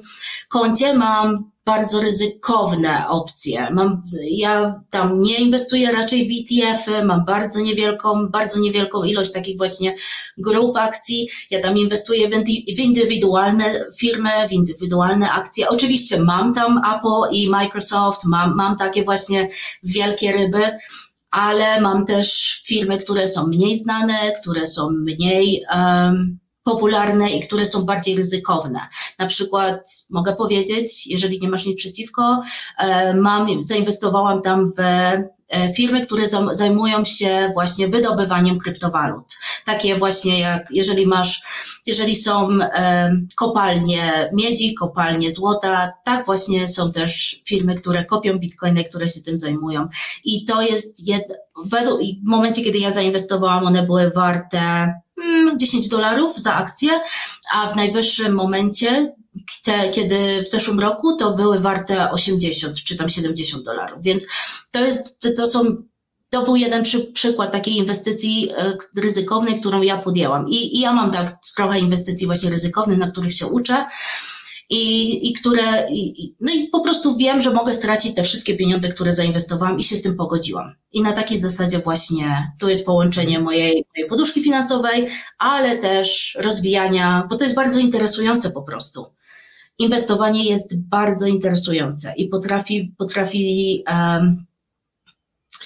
koncie 0.50 0.94
mam 0.94 1.52
bardzo 1.68 2.02
ryzykowne 2.02 3.08
opcje. 3.08 3.68
Mam, 3.72 4.04
ja 4.22 4.82
tam 4.90 5.22
nie 5.22 5.38
inwestuję 5.38 5.92
raczej 5.92 6.28
w 6.28 6.32
ETF-y, 6.32 7.06
mam 7.06 7.26
bardzo 7.26 7.62
niewielką, 7.62 8.28
bardzo 8.28 8.60
niewielką 8.60 9.04
ilość 9.04 9.32
takich 9.32 9.58
właśnie 9.58 9.96
grup 10.38 10.78
akcji. 10.78 11.30
Ja 11.52 11.62
tam 11.62 11.78
inwestuję 11.78 12.30
w 12.76 12.80
indywidualne 12.80 13.86
firmy, 14.00 14.30
w 14.50 14.52
indywidualne 14.52 15.32
akcje. 15.32 15.70
Oczywiście 15.70 16.22
mam 16.22 16.54
tam 16.54 16.82
Apple 16.96 17.36
i 17.36 17.50
Microsoft, 17.50 18.26
mam, 18.26 18.56
mam 18.56 18.78
takie 18.78 19.04
właśnie 19.04 19.50
wielkie 19.84 20.32
ryby, 20.32 20.57
ale 21.32 21.82
mam 21.82 22.06
też 22.06 22.60
firmy, 22.66 22.98
które 22.98 23.28
są 23.28 23.48
mniej 23.48 23.80
znane, 23.80 24.34
które 24.42 24.68
są 24.68 24.90
mniej 24.90 25.64
um, 25.76 26.40
popularne 26.64 27.30
i 27.30 27.48
które 27.48 27.66
są 27.66 27.86
bardziej 27.86 28.16
ryzykowne. 28.16 28.80
Na 29.20 29.28
przykład 29.28 30.06
mogę 30.10 30.36
powiedzieć, 30.36 31.08
jeżeli 31.08 31.42
nie 31.42 31.50
masz 31.50 31.66
nic 31.66 31.78
przeciwko, 31.78 32.42
e, 32.78 33.14
mam, 33.14 33.66
zainwestowałam 33.66 34.42
tam 34.42 34.72
w 34.78 34.82
firmy, 35.76 36.06
które 36.06 36.24
zajmują 36.52 37.06
się 37.06 37.52
właśnie 37.54 37.88
wydobywaniem 37.88 38.60
kryptowalut. 38.60 39.38
Takie 39.66 39.96
właśnie 39.96 40.40
jak, 40.40 40.68
jeżeli 40.72 41.08
masz, 41.08 41.42
jeżeli 41.86 42.16
są 42.16 42.50
e, 42.62 43.18
kopalnie 43.36 44.30
miedzi, 44.34 44.74
kopalnie 44.74 45.34
złota, 45.34 45.94
tak 46.04 46.26
właśnie 46.26 46.70
są 46.70 46.92
też 46.92 47.42
firmy, 47.48 47.76
które 47.76 48.06
kopią 48.06 48.40
bitcoiny, 48.40 48.84
które 48.84 49.08
się 49.08 49.22
tym 49.22 49.38
zajmują. 49.38 49.88
I 50.24 50.46
to 50.46 50.62
jest 50.62 51.08
jed, 51.08 51.24
według, 51.66 52.02
w 52.02 52.30
momencie, 52.30 52.64
kiedy 52.64 52.78
ja 52.78 52.92
zainwestowałam, 52.92 53.66
one 53.66 53.84
były 53.84 54.12
warte 54.16 54.94
10 55.58 55.74
mm, 55.74 55.90
dolarów 55.90 56.38
za 56.38 56.54
akcję, 56.54 56.90
a 57.54 57.70
w 57.70 57.76
najwyższym 57.76 58.36
momencie, 58.36 59.16
kiedy 59.94 60.44
w 60.44 60.50
zeszłym 60.50 60.80
roku, 60.80 61.16
to 61.16 61.34
były 61.34 61.60
warte 61.60 62.12
80 62.12 62.84
czy 62.84 62.98
tam 62.98 63.10
70 63.10 63.64
dolarów. 63.64 64.02
Więc 64.02 64.28
to 64.72 64.86
jest, 64.86 65.28
to 65.38 65.48
są 65.48 65.84
to 66.30 66.46
był 66.46 66.56
jeden 66.56 66.84
przy, 66.84 67.00
przykład 67.00 67.52
takiej 67.52 67.76
inwestycji 67.76 68.50
e, 68.58 68.78
ryzykownej, 68.98 69.60
którą 69.60 69.82
ja 69.82 69.98
podjęłam. 69.98 70.50
I, 70.50 70.78
I, 70.78 70.80
ja 70.80 70.94
mam 70.94 71.12
tak 71.12 71.38
trochę 71.56 71.80
inwestycji 71.80 72.28
właśnie 72.28 72.50
ryzykownych, 72.50 72.98
na 72.98 73.12
których 73.12 73.34
się 73.34 73.48
uczę 73.48 73.86
i, 74.70 75.30
i 75.30 75.34
które, 75.34 75.90
i, 75.92 76.36
no 76.42 76.54
i 76.54 76.68
po 76.68 76.82
prostu 76.82 77.18
wiem, 77.18 77.42
że 77.42 77.54
mogę 77.54 77.74
stracić 77.74 78.16
te 78.16 78.24
wszystkie 78.24 78.58
pieniądze, 78.58 78.90
które 78.90 79.12
zainwestowałam 79.12 79.80
i 79.80 79.84
się 79.84 79.96
z 79.96 80.02
tym 80.02 80.16
pogodziłam. 80.16 80.76
I 80.92 81.02
na 81.02 81.14
takiej 81.14 81.40
zasadzie 81.40 81.80
właśnie 81.80 82.52
to 82.60 82.70
jest 82.70 82.86
połączenie 82.86 83.40
mojej, 83.40 83.86
mojej 83.96 84.10
poduszki 84.10 84.44
finansowej, 84.44 85.08
ale 85.38 85.78
też 85.78 86.38
rozwijania, 86.42 87.28
bo 87.30 87.36
to 87.36 87.44
jest 87.44 87.56
bardzo 87.56 87.80
interesujące 87.80 88.52
po 88.52 88.62
prostu. 88.62 89.06
Inwestowanie 89.80 90.44
jest 90.44 90.88
bardzo 90.90 91.28
interesujące 91.28 92.14
i 92.18 92.28
potrafi, 92.28 92.96
potrafi 92.98 93.84
um, 93.88 94.46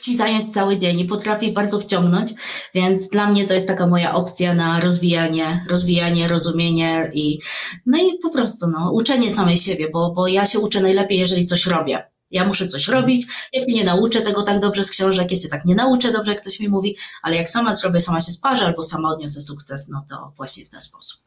ci 0.01 0.17
zająć 0.17 0.53
cały 0.53 0.77
dzień 0.77 0.99
i 0.99 1.05
potrafi 1.05 1.51
bardzo 1.51 1.79
wciągnąć, 1.79 2.33
więc 2.73 3.09
dla 3.09 3.29
mnie 3.29 3.47
to 3.47 3.53
jest 3.53 3.67
taka 3.67 3.87
moja 3.87 4.15
opcja 4.15 4.53
na 4.53 4.79
rozwijanie, 4.79 5.65
rozwijanie, 5.69 6.27
rozumienie 6.27 7.11
i 7.13 7.39
no 7.85 7.97
i 7.97 8.19
po 8.23 8.29
prostu 8.29 8.67
no, 8.67 8.91
uczenie 8.91 9.31
samej 9.31 9.57
siebie, 9.57 9.89
bo, 9.93 10.13
bo 10.13 10.27
ja 10.27 10.45
się 10.45 10.59
uczę 10.59 10.81
najlepiej, 10.81 11.19
jeżeli 11.19 11.45
coś 11.45 11.65
robię. 11.65 12.11
Ja 12.31 12.45
muszę 12.47 12.67
coś 12.67 12.87
robić, 12.87 13.25
się 13.53 13.65
nie 13.67 13.83
nauczę 13.83 14.21
tego 14.21 14.43
tak 14.43 14.59
dobrze 14.59 14.83
z 14.83 14.89
książek, 14.89 15.31
się 15.31 15.49
tak 15.49 15.65
nie 15.65 15.75
nauczę 15.75 16.11
dobrze, 16.11 16.31
jak 16.31 16.41
ktoś 16.41 16.59
mi 16.59 16.69
mówi, 16.69 16.97
ale 17.23 17.35
jak 17.35 17.49
sama 17.49 17.75
zrobię, 17.75 18.01
sama 18.01 18.21
się 18.21 18.31
sparzę 18.31 18.65
albo 18.65 18.83
sama 18.83 19.09
odniosę 19.09 19.41
sukces, 19.41 19.89
no 19.89 20.05
to 20.09 20.33
właśnie 20.37 20.65
w 20.65 20.69
ten 20.69 20.81
sposób. 20.81 21.20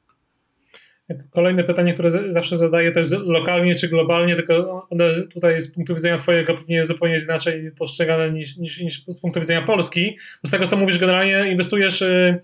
Kolejne 1.30 1.64
pytanie, 1.64 1.94
które 1.94 2.10
zawsze 2.10 2.56
zadaję, 2.56 2.92
to 2.92 2.98
jest 2.98 3.12
lokalnie 3.12 3.74
czy 3.74 3.88
globalnie, 3.88 4.36
tylko 4.36 4.86
one 4.90 5.22
tutaj 5.22 5.62
z 5.62 5.74
punktu 5.74 5.94
widzenia 5.94 6.18
Twojego 6.18 6.54
pewnie 6.54 6.86
zupełnie 6.86 7.18
inaczej 7.24 7.70
postrzegane 7.78 8.30
niż, 8.30 8.56
niż, 8.56 8.80
niż 8.80 9.04
z 9.06 9.20
punktu 9.20 9.40
widzenia 9.40 9.62
Polski. 9.62 10.16
Bo 10.42 10.48
z 10.48 10.50
tego, 10.50 10.66
co 10.66 10.76
mówisz, 10.76 10.98
generalnie 10.98 11.50
inwestujesz 11.50 12.02
y, 12.02 12.38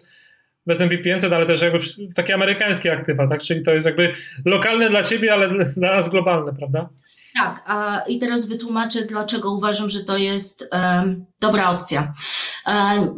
w 0.67 0.71
S&P 0.71 0.99
500, 0.99 1.33
ale 1.33 1.47
też 1.47 1.63
jakby 1.63 1.79
w 1.79 2.15
takie 2.15 2.35
amerykańskie 2.35 2.93
aktywa, 2.93 3.29
tak? 3.29 3.43
Czyli 3.43 3.63
to 3.63 3.75
jest 3.75 3.87
jakby 3.87 4.13
lokalne 4.45 4.91
dla 4.91 5.03
Ciebie, 5.03 5.33
ale 5.33 5.65
dla 5.65 5.97
nas 5.97 6.09
globalne, 6.09 6.53
prawda? 6.59 6.89
Tak, 7.35 7.65
a, 7.67 8.05
i 8.09 8.19
teraz 8.19 8.47
wytłumaczę, 8.47 9.03
dlaczego 9.07 9.53
uważam, 9.53 9.89
że 9.89 10.05
to 10.05 10.17
jest 10.17 10.69
e, 10.73 11.15
dobra 11.41 11.71
opcja. 11.71 12.13
E, 12.67 12.73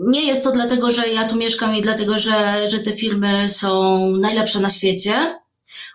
nie 0.07 0.27
jest 0.27 0.45
to 0.45 0.53
dlatego, 0.53 0.91
że 0.91 1.09
ja 1.09 1.29
tu 1.29 1.37
mieszkam 1.37 1.75
i 1.75 1.83
dlatego, 1.83 2.19
że, 2.19 2.71
że 2.71 2.79
te 2.79 2.93
firmy 2.93 3.51
są 3.51 4.07
najlepsze 4.17 4.61
na 4.61 4.71
świecie, 4.71 5.39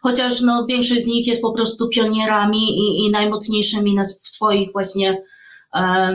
chociaż 0.02 0.42
no, 0.42 0.66
większość 0.66 1.04
z 1.04 1.08
nich 1.08 1.28
jest 1.28 1.42
po 1.42 1.52
prostu 1.52 1.90
pionierami 1.90 2.80
i, 2.80 3.06
i 3.06 3.12
najmocniejszymi 3.12 3.94
na, 3.94 4.04
swoich 4.24 4.72
właśnie 4.72 5.24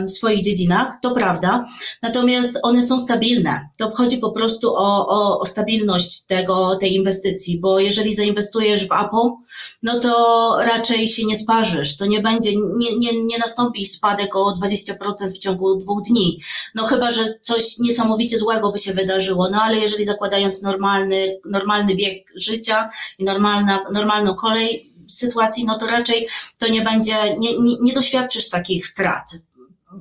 w 0.07 0.11
swoich 0.11 0.43
dziedzinach, 0.43 0.97
to 1.01 1.11
prawda. 1.11 1.65
Natomiast 2.01 2.59
one 2.63 2.83
są 2.83 2.99
stabilne. 2.99 3.69
To 3.77 3.91
chodzi 3.91 4.17
po 4.17 4.31
prostu 4.31 4.75
o, 4.75 5.07
o, 5.07 5.39
o, 5.39 5.45
stabilność 5.45 6.25
tego, 6.25 6.75
tej 6.75 6.95
inwestycji, 6.95 7.59
bo 7.59 7.79
jeżeli 7.79 8.15
zainwestujesz 8.15 8.87
w 8.87 8.91
Apple, 8.91 9.29
no 9.83 9.99
to 9.99 10.55
raczej 10.59 11.07
się 11.07 11.25
nie 11.25 11.35
sparzysz. 11.35 11.97
To 11.97 12.05
nie 12.05 12.21
będzie, 12.21 12.55
nie, 12.55 12.97
nie, 12.97 13.23
nie 13.23 13.37
nastąpi 13.37 13.85
spadek 13.85 14.35
o 14.35 14.55
20% 14.63 15.29
w 15.35 15.39
ciągu 15.39 15.77
dwóch 15.77 16.03
dni. 16.03 16.39
No 16.75 16.85
chyba, 16.85 17.11
że 17.11 17.23
coś 17.41 17.77
niesamowicie 17.79 18.37
złego 18.37 18.71
by 18.71 18.79
się 18.79 18.93
wydarzyło. 18.93 19.49
No 19.49 19.61
ale 19.61 19.77
jeżeli 19.77 20.05
zakładając 20.05 20.61
normalny, 20.61 21.39
normalny 21.45 21.95
bieg 21.95 22.27
życia 22.35 22.89
i 23.19 23.23
normalna, 23.23 23.83
normalną 23.91 24.35
kolej, 24.35 24.93
sytuacji, 25.07 25.65
no 25.65 25.77
to 25.77 25.87
raczej 25.87 26.27
to 26.59 26.67
nie 26.67 26.81
będzie, 26.81 27.37
nie, 27.37 27.59
nie, 27.59 27.75
nie 27.81 27.93
doświadczysz 27.93 28.49
takich 28.49 28.87
strat. 28.87 29.31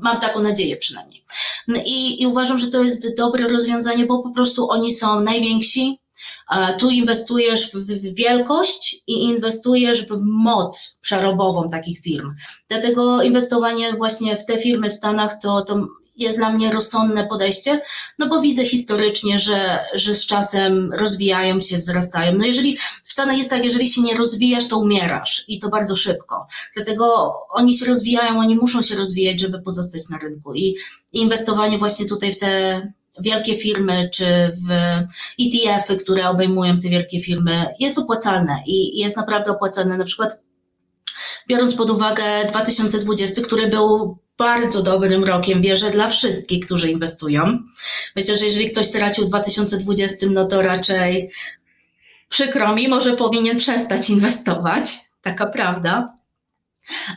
Mam 0.00 0.20
taką 0.20 0.40
nadzieję 0.40 0.76
przynajmniej. 0.76 1.24
No 1.68 1.80
i, 1.86 2.22
I 2.22 2.26
uważam, 2.26 2.58
że 2.58 2.68
to 2.68 2.82
jest 2.82 3.16
dobre 3.16 3.48
rozwiązanie, 3.48 4.06
bo 4.06 4.22
po 4.22 4.30
prostu 4.30 4.70
oni 4.70 4.92
są 4.92 5.20
najwięksi, 5.20 5.98
tu 6.78 6.90
inwestujesz 6.90 7.72
w 7.72 8.14
wielkość 8.14 9.02
i 9.06 9.24
inwestujesz 9.24 10.06
w 10.06 10.18
moc 10.22 10.98
przerobową 11.00 11.70
takich 11.70 12.00
firm. 12.00 12.34
Dlatego 12.68 13.22
inwestowanie 13.22 13.92
właśnie 13.92 14.36
w 14.36 14.46
te 14.46 14.58
firmy 14.58 14.90
w 14.90 14.94
Stanach 14.94 15.38
to, 15.42 15.62
to 15.62 15.86
jest 16.16 16.36
dla 16.36 16.52
mnie 16.52 16.72
rozsądne 16.72 17.26
podejście, 17.26 17.80
no 18.18 18.28
bo 18.28 18.40
widzę 18.40 18.64
historycznie, 18.64 19.38
że, 19.38 19.78
że 19.94 20.14
z 20.14 20.26
czasem 20.26 20.92
rozwijają 20.92 21.60
się, 21.60 21.78
wzrastają. 21.78 22.34
No 22.38 22.44
jeżeli 22.44 22.78
w 23.04 23.12
Stanach 23.12 23.38
jest 23.38 23.50
tak, 23.50 23.64
jeżeli 23.64 23.88
się 23.88 24.02
nie 24.02 24.16
rozwijasz, 24.16 24.68
to 24.68 24.78
umierasz 24.78 25.44
i 25.48 25.58
to 25.58 25.68
bardzo 25.68 25.96
szybko. 25.96 26.46
Dlatego 26.74 27.34
oni 27.50 27.74
się 27.74 27.86
rozwijają, 27.86 28.38
oni 28.38 28.56
muszą 28.56 28.82
się 28.82 28.96
rozwijać, 28.96 29.40
żeby 29.40 29.62
pozostać 29.62 30.08
na 30.10 30.18
rynku 30.18 30.54
i 30.54 30.76
inwestowanie 31.12 31.78
właśnie 31.78 32.06
tutaj 32.06 32.34
w 32.34 32.38
te 32.38 32.92
wielkie 33.20 33.56
firmy, 33.56 34.08
czy 34.12 34.24
w 34.68 34.70
ETF-y, 35.40 35.96
które 35.96 36.28
obejmują 36.28 36.80
te 36.80 36.88
wielkie 36.88 37.20
firmy, 37.20 37.66
jest 37.78 37.98
opłacalne 37.98 38.62
i 38.66 38.98
jest 38.98 39.16
naprawdę 39.16 39.50
opłacalne. 39.50 39.96
Na 39.96 40.04
przykład 40.04 40.40
biorąc 41.48 41.74
pod 41.74 41.90
uwagę 41.90 42.24
2020, 42.48 43.42
który 43.42 43.68
był 43.68 44.18
bardzo 44.42 44.82
dobrym 44.82 45.24
rokiem, 45.24 45.62
wierzę, 45.62 45.90
dla 45.90 46.08
wszystkich, 46.08 46.66
którzy 46.66 46.90
inwestują. 46.90 47.58
Myślę, 48.16 48.38
że 48.38 48.44
jeżeli 48.44 48.70
ktoś 48.70 48.86
stracił 48.86 49.26
w 49.26 49.28
2020, 49.28 50.26
no 50.30 50.46
to 50.46 50.62
raczej 50.62 51.30
przykro 52.28 52.74
mi, 52.74 52.88
może 52.88 53.16
powinien 53.16 53.58
przestać 53.58 54.10
inwestować. 54.10 55.00
Taka 55.22 55.46
prawda. 55.46 56.18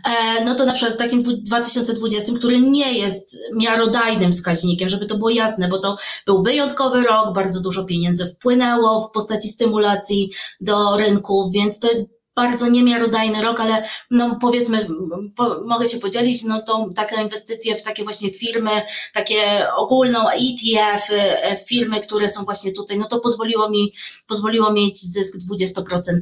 E, 0.06 0.46
no 0.46 0.56
to 0.56 0.66
na 0.66 0.74
przykład 0.74 0.96
w 0.96 1.00
takim 1.00 1.24
2020, 1.24 2.34
który 2.34 2.62
nie 2.62 2.98
jest 2.98 3.38
miarodajnym 3.54 4.32
wskaźnikiem, 4.32 4.90
żeby 4.90 5.06
to 5.06 5.18
było 5.18 5.30
jasne, 5.30 5.68
bo 5.68 5.80
to 5.80 5.98
był 6.26 6.44
wyjątkowy 6.44 7.04
rok, 7.04 7.34
bardzo 7.36 7.62
dużo 7.62 7.86
pieniędzy 7.86 8.26
wpłynęło 8.26 9.08
w 9.08 9.12
postaci 9.12 9.48
stymulacji 9.48 10.32
do 10.62 10.98
rynku, 10.98 11.52
więc 11.54 11.80
to 11.80 11.88
jest 11.88 12.16
bardzo 12.36 12.70
niemiarodajny 12.70 13.42
rok, 13.42 13.60
ale 13.60 13.84
no 14.12 14.38
powiedzmy, 14.42 14.88
po, 15.36 15.62
mogę 15.66 15.88
się 15.88 16.00
podzielić, 16.00 16.44
no 16.44 16.62
to 16.62 16.90
takie 16.96 17.22
inwestycje 17.22 17.76
w 17.76 17.84
takie 17.84 18.04
właśnie 18.04 18.32
firmy, 18.32 18.72
takie 19.14 19.68
ogólną 19.76 20.20
ETF, 20.30 21.08
e, 21.12 21.58
firmy, 21.68 22.02
które 22.02 22.30
są 22.30 22.44
właśnie 22.44 22.72
tutaj, 22.72 22.98
no 22.98 23.08
to 23.08 23.20
pozwoliło 23.20 23.70
mi, 23.70 23.94
pozwoliło 24.28 24.74
mieć 24.74 24.98
zysk 24.98 25.38
20%. 25.52 26.20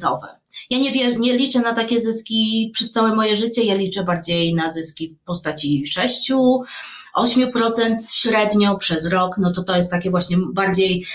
Ja 0.69 0.79
nie, 0.79 1.15
nie 1.17 1.37
liczę 1.37 1.59
na 1.59 1.73
takie 1.73 1.99
zyski 2.01 2.69
przez 2.73 2.91
całe 2.91 3.15
moje 3.15 3.35
życie, 3.35 3.63
ja 3.63 3.75
liczę 3.75 4.03
bardziej 4.03 4.55
na 4.55 4.69
zyski 4.69 5.09
w 5.09 5.25
postaci 5.25 5.87
6, 5.87 6.31
8% 7.17 7.95
średnio 8.13 8.77
przez 8.77 9.05
rok, 9.11 9.35
no 9.37 9.51
to 9.51 9.63
to 9.63 9.75
jest 9.75 9.91
takie 9.91 10.11
właśnie 10.11 10.37
bardziej 10.53 11.05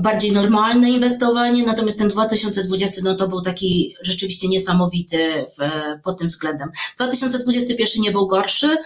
bardziej 0.00 0.32
normalne 0.32 0.90
inwestowanie, 0.90 1.62
natomiast 1.62 1.98
ten 1.98 2.08
2020 2.08 3.00
no 3.04 3.14
to 3.14 3.28
był 3.28 3.40
taki 3.40 3.94
rzeczywiście 4.02 4.48
niesamowity 4.48 5.46
w, 5.58 5.62
pod 6.02 6.18
tym 6.18 6.28
względem. 6.28 6.70
2021 6.96 8.02
nie 8.02 8.12
był 8.12 8.26
gorszy, 8.26 8.76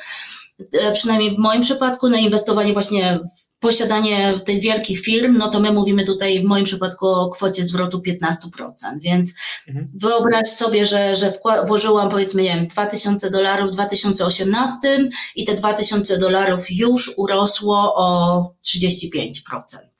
e, 0.72 0.92
przynajmniej 0.92 1.34
w 1.34 1.38
moim 1.38 1.62
przypadku, 1.62 2.08
no 2.08 2.16
inwestowanie 2.16 2.72
właśnie 2.72 3.20
w 3.58 3.58
posiadanie 3.60 4.40
tych 4.46 4.60
wielkich 4.60 5.00
firm, 5.00 5.36
no 5.38 5.48
to 5.48 5.60
my 5.60 5.72
mówimy 5.72 6.04
tutaj 6.04 6.42
w 6.42 6.44
moim 6.44 6.64
przypadku 6.64 7.06
o 7.06 7.28
kwocie 7.28 7.66
zwrotu 7.66 7.98
15%, 7.98 8.28
więc 9.00 9.34
mhm. 9.68 9.92
wyobraź 9.94 10.48
sobie, 10.48 10.86
że, 10.86 11.16
że 11.16 11.32
włożyłam 11.66 12.10
powiedzmy, 12.10 12.42
nie 12.42 12.54
wiem, 12.54 12.66
2000 12.66 13.30
dolarów 13.30 13.70
w 13.70 13.74
2018 13.74 15.08
i 15.36 15.44
te 15.44 15.54
2000 15.54 16.18
dolarów 16.18 16.70
już 16.70 17.14
urosło 17.16 17.94
o 17.96 18.50
35%. 18.66 19.91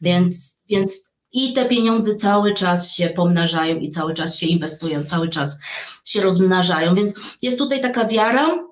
Więc, 0.00 0.62
więc 0.68 1.12
i 1.32 1.52
te 1.52 1.64
pieniądze 1.68 2.14
cały 2.14 2.54
czas 2.54 2.92
się 2.92 3.08
pomnażają 3.08 3.78
i 3.78 3.90
cały 3.90 4.14
czas 4.14 4.38
się 4.38 4.46
inwestują, 4.46 5.04
cały 5.04 5.28
czas 5.28 5.58
się 6.04 6.20
rozmnażają. 6.20 6.94
Więc 6.94 7.38
jest 7.42 7.58
tutaj 7.58 7.80
taka 7.80 8.04
wiara, 8.04 8.68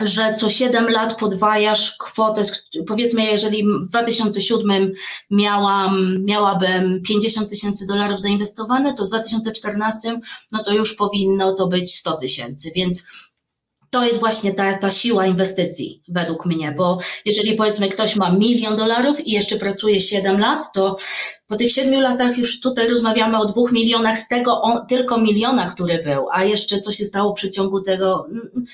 że 0.00 0.34
co 0.34 0.50
7 0.50 0.88
lat 0.90 1.18
podwajasz 1.18 1.96
kwotę, 1.96 2.42
powiedzmy, 2.86 3.24
jeżeli 3.24 3.64
w 3.66 3.88
2007 3.88 4.92
miałam, 5.30 6.24
miałabym 6.24 7.02
50 7.02 7.48
tysięcy 7.48 7.86
dolarów 7.86 8.20
zainwestowane, 8.20 8.94
to 8.94 9.04
w 9.04 9.08
2014 9.08 10.20
no 10.52 10.64
to 10.64 10.74
już 10.74 10.94
powinno 10.94 11.54
to 11.54 11.68
być 11.68 11.94
100 11.94 12.16
tysięcy, 12.16 12.72
więc 12.74 13.06
to 13.90 14.04
jest 14.04 14.20
właśnie 14.20 14.54
ta, 14.54 14.78
ta 14.78 14.90
siła 14.90 15.26
inwestycji, 15.26 16.02
według 16.08 16.46
mnie, 16.46 16.74
bo 16.76 16.98
jeżeli 17.24 17.54
powiedzmy 17.54 17.88
ktoś 17.88 18.16
ma 18.16 18.30
milion 18.30 18.76
dolarów 18.76 19.26
i 19.26 19.30
jeszcze 19.32 19.56
pracuje 19.56 20.00
7 20.00 20.40
lat, 20.40 20.64
to 20.74 20.96
po 21.46 21.56
tych 21.56 21.70
7 21.72 22.00
latach 22.00 22.38
już 22.38 22.60
tutaj 22.60 22.88
rozmawiamy 22.88 23.38
o 23.38 23.46
dwóch 23.46 23.72
milionach, 23.72 24.18
z 24.18 24.28
tego 24.28 24.62
on, 24.62 24.86
tylko 24.86 25.18
miliona, 25.18 25.70
który 25.70 26.02
był, 26.04 26.26
a 26.32 26.44
jeszcze 26.44 26.80
co 26.80 26.92
się 26.92 27.04
stało 27.04 27.32
w 27.32 27.36
przeciągu 27.36 27.82
tego, 27.82 28.26
mm, 28.28 28.64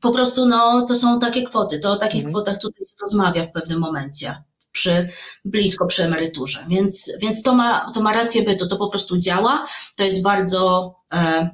po 0.00 0.12
prostu 0.12 0.46
no, 0.46 0.86
to 0.88 0.94
są 0.94 1.18
takie 1.18 1.42
kwoty, 1.42 1.78
to 1.78 1.92
o 1.92 1.96
takich 1.96 2.24
mhm. 2.24 2.34
kwotach 2.34 2.58
tutaj 2.58 2.86
się 2.86 2.94
rozmawia 3.02 3.44
w 3.44 3.52
pewnym 3.52 3.78
momencie. 3.78 4.42
Przy, 4.72 5.08
blisko 5.44 5.86
przy 5.86 6.04
emeryturze. 6.04 6.64
Więc, 6.68 7.12
więc 7.20 7.42
to, 7.42 7.54
ma, 7.54 7.92
to 7.94 8.00
ma 8.00 8.12
rację 8.12 8.42
bytu, 8.42 8.68
to 8.68 8.76
po 8.76 8.88
prostu 8.88 9.18
działa, 9.18 9.66
to 9.96 10.04
jest 10.04 10.22
bardzo, 10.22 10.94
e, 11.12 11.50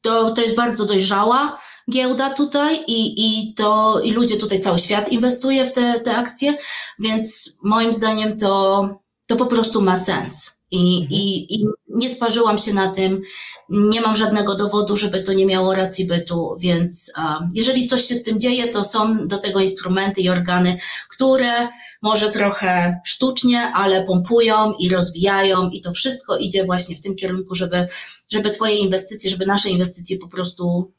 to, 0.00 0.30
to 0.30 0.42
jest 0.42 0.56
bardzo 0.56 0.86
dojrzała 0.86 1.58
giełda 1.90 2.34
tutaj 2.34 2.84
i, 2.86 3.14
i 3.26 3.54
to 3.54 4.00
i 4.00 4.12
ludzie 4.12 4.36
tutaj, 4.36 4.60
cały 4.60 4.78
świat 4.78 5.12
inwestuje 5.12 5.66
w 5.66 5.72
te, 5.72 6.00
te 6.00 6.16
akcje, 6.16 6.58
więc 6.98 7.56
moim 7.62 7.94
zdaniem 7.94 8.38
to, 8.38 8.88
to 9.26 9.36
po 9.36 9.46
prostu 9.46 9.82
ma 9.82 9.96
sens. 9.96 10.60
I, 10.70 11.02
mhm. 11.02 11.10
i, 11.10 11.54
I 11.54 11.66
nie 11.88 12.08
sparzyłam 12.08 12.58
się 12.58 12.74
na 12.74 12.92
tym, 12.92 13.22
nie 13.68 14.00
mam 14.00 14.16
żadnego 14.16 14.56
dowodu, 14.56 14.96
żeby 14.96 15.22
to 15.22 15.32
nie 15.32 15.46
miało 15.46 15.74
racji 15.74 16.06
bytu, 16.06 16.56
więc 16.58 17.12
jeżeli 17.54 17.86
coś 17.86 18.04
się 18.04 18.16
z 18.16 18.22
tym 18.22 18.40
dzieje, 18.40 18.68
to 18.68 18.84
są 18.84 19.28
do 19.28 19.38
tego 19.38 19.60
instrumenty 19.60 20.20
i 20.20 20.28
organy, 20.28 20.78
które 21.08 21.68
może 22.02 22.30
trochę 22.30 23.00
sztucznie, 23.04 23.60
ale 23.60 24.04
pompują 24.04 24.72
i 24.78 24.88
rozwijają 24.88 25.70
i 25.70 25.80
to 25.80 25.92
wszystko 25.92 26.36
idzie 26.36 26.64
właśnie 26.64 26.96
w 26.96 27.02
tym 27.02 27.16
kierunku, 27.16 27.54
żeby, 27.54 27.86
żeby 28.32 28.50
Twoje 28.50 28.78
inwestycje, 28.78 29.30
żeby 29.30 29.46
nasze 29.46 29.68
inwestycje 29.68 30.18
po 30.18 30.28
prostu 30.28 30.92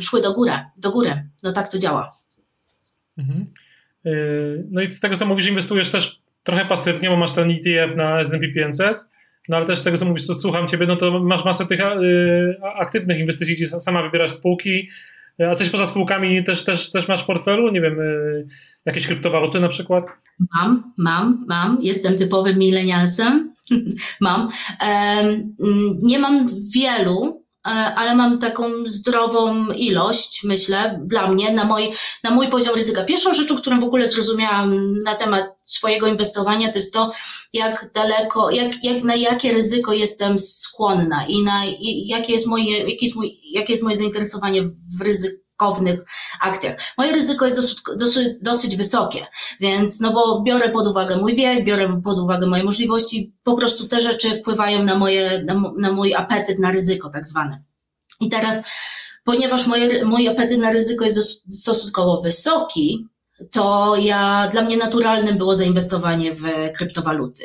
szły 0.00 0.22
do 0.22 0.34
góry, 0.34 0.52
do 0.76 0.90
góry. 0.90 1.24
No 1.42 1.52
tak 1.52 1.72
to 1.72 1.78
działa. 1.78 2.12
Mhm. 3.18 3.46
Y, 4.06 4.66
no 4.70 4.80
i 4.80 4.92
z 4.92 5.00
tego 5.00 5.16
co 5.16 5.26
mówisz, 5.26 5.46
inwestujesz 5.46 5.90
też 5.90 6.22
trochę 6.42 6.64
pasywnie, 6.64 7.10
bo 7.10 7.16
masz 7.16 7.32
ten 7.32 7.50
ETF 7.50 7.96
na 7.96 8.20
S&P 8.20 8.48
500, 8.48 8.98
no 9.48 9.56
ale 9.56 9.66
też 9.66 9.78
z 9.78 9.82
tego 9.82 9.98
co 9.98 10.04
mówisz, 10.04 10.26
co 10.26 10.34
słucham 10.34 10.68
ciebie, 10.68 10.86
no 10.86 10.96
to 10.96 11.20
masz 11.20 11.44
masę 11.44 11.66
tych 11.66 11.80
y, 11.80 12.56
aktywnych 12.74 13.18
inwestycji, 13.18 13.54
gdzie 13.54 13.66
sama 13.66 14.02
wybierasz 14.02 14.32
spółki, 14.32 14.88
a 15.50 15.54
coś 15.54 15.68
poza 15.70 15.86
spółkami 15.86 16.44
też, 16.44 16.64
też, 16.64 16.90
też 16.90 17.08
masz 17.08 17.22
w 17.22 17.26
portfelu? 17.26 17.72
Nie 17.72 17.80
wiem, 17.80 17.96
jakieś 18.86 19.06
kryptowaluty 19.06 19.60
na 19.60 19.68
przykład? 19.68 20.04
Mam, 20.54 20.92
mam, 20.96 21.44
mam. 21.48 21.78
Jestem 21.80 22.18
typowym 22.18 22.58
milenialsem. 22.58 23.54
mam. 24.20 24.48
Nie 26.02 26.18
mam 26.18 26.48
wielu, 26.74 27.41
E, 27.41 27.41
ale 27.64 28.14
mam 28.14 28.38
taką 28.38 28.64
zdrową 28.86 29.66
ilość, 29.66 30.44
myślę, 30.44 31.00
dla 31.04 31.30
mnie, 31.30 31.52
na 31.52 31.64
mój, 31.64 31.92
na 32.24 32.30
mój 32.30 32.48
poziom 32.48 32.74
ryzyka. 32.74 33.04
Pierwszą 33.04 33.34
rzeczą, 33.34 33.56
którą 33.56 33.80
w 33.80 33.84
ogóle 33.84 34.08
zrozumiałam 34.08 34.98
na 34.98 35.14
temat 35.14 35.44
swojego 35.62 36.06
inwestowania, 36.06 36.68
to 36.68 36.78
jest 36.78 36.94
to, 36.94 37.12
jak 37.52 37.90
daleko, 37.94 38.50
jak, 38.50 38.84
jak, 38.84 39.04
na 39.04 39.14
jakie 39.14 39.52
ryzyko 39.52 39.92
jestem 39.92 40.38
skłonna 40.38 41.26
i 41.26 41.42
na 41.42 41.66
i 41.66 42.06
jakie, 42.06 42.32
jest 42.32 42.46
moje, 42.46 42.78
jakie, 42.78 43.06
jest 43.06 43.16
mój, 43.16 43.40
jakie 43.52 43.72
jest 43.72 43.82
moje 43.82 43.96
zainteresowanie 43.96 44.62
w 44.98 45.00
ryzyku 45.00 45.42
ryzykownych 45.62 46.04
akcjach. 46.40 46.76
Moje 46.98 47.12
ryzyko 47.12 47.44
jest 47.44 47.56
dosyć, 47.56 47.78
dosyć, 47.96 48.28
dosyć 48.42 48.76
wysokie, 48.76 49.26
więc 49.60 50.00
no 50.00 50.12
bo 50.12 50.42
biorę 50.42 50.68
pod 50.68 50.86
uwagę 50.86 51.16
mój 51.16 51.36
wiek, 51.36 51.64
biorę 51.64 52.00
pod 52.04 52.18
uwagę 52.18 52.46
moje 52.46 52.64
możliwości, 52.64 53.32
po 53.44 53.56
prostu 53.56 53.88
te 53.88 54.00
rzeczy 54.00 54.30
wpływają 54.40 54.82
na, 54.82 54.96
moje, 54.96 55.44
na, 55.44 55.62
na 55.78 55.92
mój 55.92 56.14
apetyt 56.14 56.58
na 56.58 56.72
ryzyko 56.72 57.10
tak 57.10 57.26
zwany. 57.26 57.62
I 58.20 58.28
teraz, 58.28 58.62
ponieważ 59.24 59.66
moje, 59.66 60.04
mój 60.04 60.28
apetyt 60.28 60.58
na 60.60 60.72
ryzyko 60.72 61.04
jest 61.04 61.42
stosunkowo 61.50 62.22
wysoki, 62.22 63.06
to 63.50 63.96
ja, 63.96 64.48
dla 64.52 64.62
mnie 64.62 64.76
naturalnym 64.76 65.38
było 65.38 65.54
zainwestowanie 65.54 66.34
w 66.34 66.42
kryptowaluty. 66.76 67.44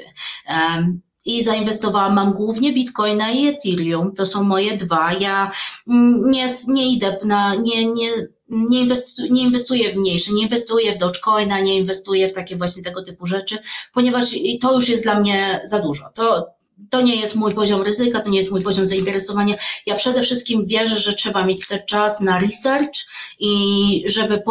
I 1.27 1.43
zainwestowałam, 1.43 2.13
mam 2.13 2.33
głównie 2.33 2.73
Bitcoina 2.73 3.31
i 3.31 3.47
Ethereum, 3.47 4.15
to 4.15 4.25
są 4.25 4.43
moje 4.43 4.77
dwa. 4.77 5.13
Ja 5.13 5.51
mm, 5.87 6.31
nie, 6.31 6.47
nie 6.67 6.93
idę 6.93 7.17
na, 7.23 7.55
nie, 7.55 7.85
nie, 7.85 8.09
nie, 8.49 8.83
nie 9.29 9.43
inwestuję 9.43 9.93
w 9.93 9.95
mniejsze, 9.95 10.33
nie 10.33 10.43
inwestuję 10.43 10.95
w 10.95 10.97
Dogecoina, 10.97 11.59
nie 11.59 11.77
inwestuję 11.77 12.29
w 12.29 12.33
takie 12.33 12.57
właśnie 12.57 12.83
tego 12.83 13.03
typu 13.03 13.25
rzeczy, 13.25 13.57
ponieważ 13.93 14.25
to 14.61 14.73
już 14.73 14.89
jest 14.89 15.03
dla 15.03 15.19
mnie 15.19 15.61
za 15.65 15.79
dużo. 15.79 16.09
To, 16.13 16.56
to 16.89 17.01
nie 17.01 17.15
jest 17.15 17.35
mój 17.35 17.53
poziom 17.53 17.81
ryzyka, 17.81 18.21
to 18.21 18.29
nie 18.29 18.37
jest 18.37 18.51
mój 18.51 18.61
poziom 18.61 18.87
zainteresowania. 18.87 19.55
Ja 19.85 19.95
przede 19.95 20.21
wszystkim 20.21 20.65
wierzę, 20.65 20.99
że 20.99 21.13
trzeba 21.13 21.45
mieć 21.45 21.67
ten 21.67 21.79
czas 21.87 22.21
na 22.21 22.39
research 22.39 22.93
i 23.39 24.03
żeby, 24.05 24.43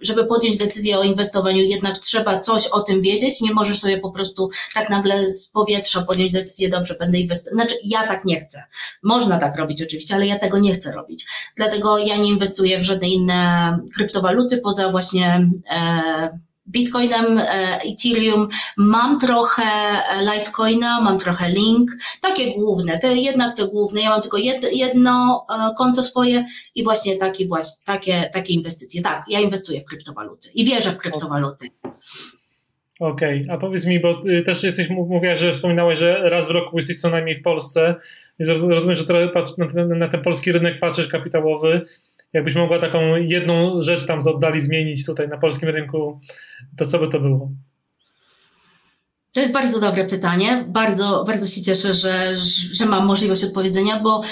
żeby 0.00 0.26
podjąć 0.26 0.58
decyzję 0.58 0.98
o 0.98 1.02
inwestowaniu, 1.02 1.62
jednak 1.62 1.98
trzeba 1.98 2.40
coś 2.40 2.66
o 2.66 2.80
tym 2.80 3.02
wiedzieć. 3.02 3.40
Nie 3.40 3.54
możesz 3.54 3.80
sobie 3.80 3.98
po 3.98 4.10
prostu 4.10 4.50
tak 4.74 4.90
nagle 4.90 5.26
z 5.26 5.48
powietrza 5.48 6.02
podjąć 6.02 6.32
decyzję, 6.32 6.68
dobrze, 6.68 6.94
będę 6.94 7.18
inwestował. 7.18 7.58
Znaczy, 7.58 7.74
ja 7.84 8.06
tak 8.06 8.24
nie 8.24 8.40
chcę. 8.40 8.62
Można 9.02 9.38
tak 9.38 9.56
robić 9.56 9.82
oczywiście, 9.82 10.14
ale 10.14 10.26
ja 10.26 10.38
tego 10.38 10.58
nie 10.58 10.74
chcę 10.74 10.92
robić. 10.92 11.26
Dlatego 11.56 11.98
ja 11.98 12.16
nie 12.16 12.28
inwestuję 12.28 12.78
w 12.78 12.82
żadne 12.82 13.08
inne 13.08 13.78
kryptowaluty 13.94 14.58
poza 14.58 14.90
właśnie 14.90 15.50
e, 15.70 16.38
Bitcoinem, 16.68 17.38
e, 17.38 17.80
Ethereum, 17.84 18.48
mam 18.76 19.18
trochę 19.20 19.62
e, 19.62 20.22
Litecoina, 20.22 21.00
mam 21.00 21.18
trochę 21.18 21.48
Link, 21.48 21.90
takie 22.22 22.54
główne, 22.54 22.98
te, 22.98 23.16
jednak 23.16 23.56
te 23.56 23.66
główne, 23.68 24.00
ja 24.00 24.10
mam 24.10 24.20
tylko 24.20 24.36
jedno 24.72 25.46
e, 25.50 25.74
konto 25.78 26.02
swoje 26.02 26.44
i 26.74 26.84
właśnie 26.84 27.16
właśnie, 27.48 27.76
takie, 27.84 28.30
takie 28.32 28.54
inwestycje. 28.54 29.02
Tak, 29.02 29.24
ja 29.28 29.40
inwestuję 29.40 29.80
w 29.80 29.84
kryptowaluty 29.84 30.48
i 30.54 30.64
wierzę 30.64 30.90
w 30.90 30.98
kryptowaluty. 30.98 31.68
Okej, 33.00 33.42
okay. 33.42 33.54
a 33.54 33.58
powiedz 33.58 33.86
mi, 33.86 34.00
bo 34.00 34.20
też 34.46 34.62
jesteś, 34.62 34.88
mówiłaś, 34.90 35.40
że 35.40 35.52
wspominałeś, 35.52 35.98
że 35.98 36.28
raz 36.28 36.48
w 36.48 36.50
roku 36.50 36.76
jesteś 36.76 37.00
co 37.00 37.10
najmniej 37.10 37.36
w 37.36 37.42
Polsce, 37.42 37.94
więc 38.38 38.60
rozumiem, 38.60 38.96
że 38.96 39.06
trochę 39.06 39.30
na 39.58 39.66
ten, 39.66 39.98
na 39.98 40.08
ten 40.08 40.22
polski 40.22 40.52
rynek 40.52 40.80
patrzysz 40.80 41.08
kapitałowy, 41.08 41.86
Jakbyś 42.36 42.54
mogła 42.54 42.78
taką 42.78 43.16
jedną 43.16 43.82
rzecz 43.82 44.06
tam 44.06 44.22
z 44.22 44.26
oddali 44.26 44.60
zmienić 44.60 45.06
tutaj 45.06 45.28
na 45.28 45.38
polskim 45.38 45.68
rynku, 45.68 46.20
to 46.76 46.86
co 46.86 46.98
by 46.98 47.08
to 47.08 47.20
było? 47.20 47.50
To 49.32 49.40
jest 49.40 49.52
bardzo 49.52 49.80
dobre 49.80 50.04
pytanie. 50.04 50.64
Bardzo, 50.68 51.24
bardzo 51.26 51.46
się 51.48 51.62
cieszę, 51.62 51.94
że, 51.94 52.36
że 52.72 52.86
mam 52.86 53.06
możliwość 53.06 53.44
odpowiedzenia, 53.44 54.00
bo 54.00 54.22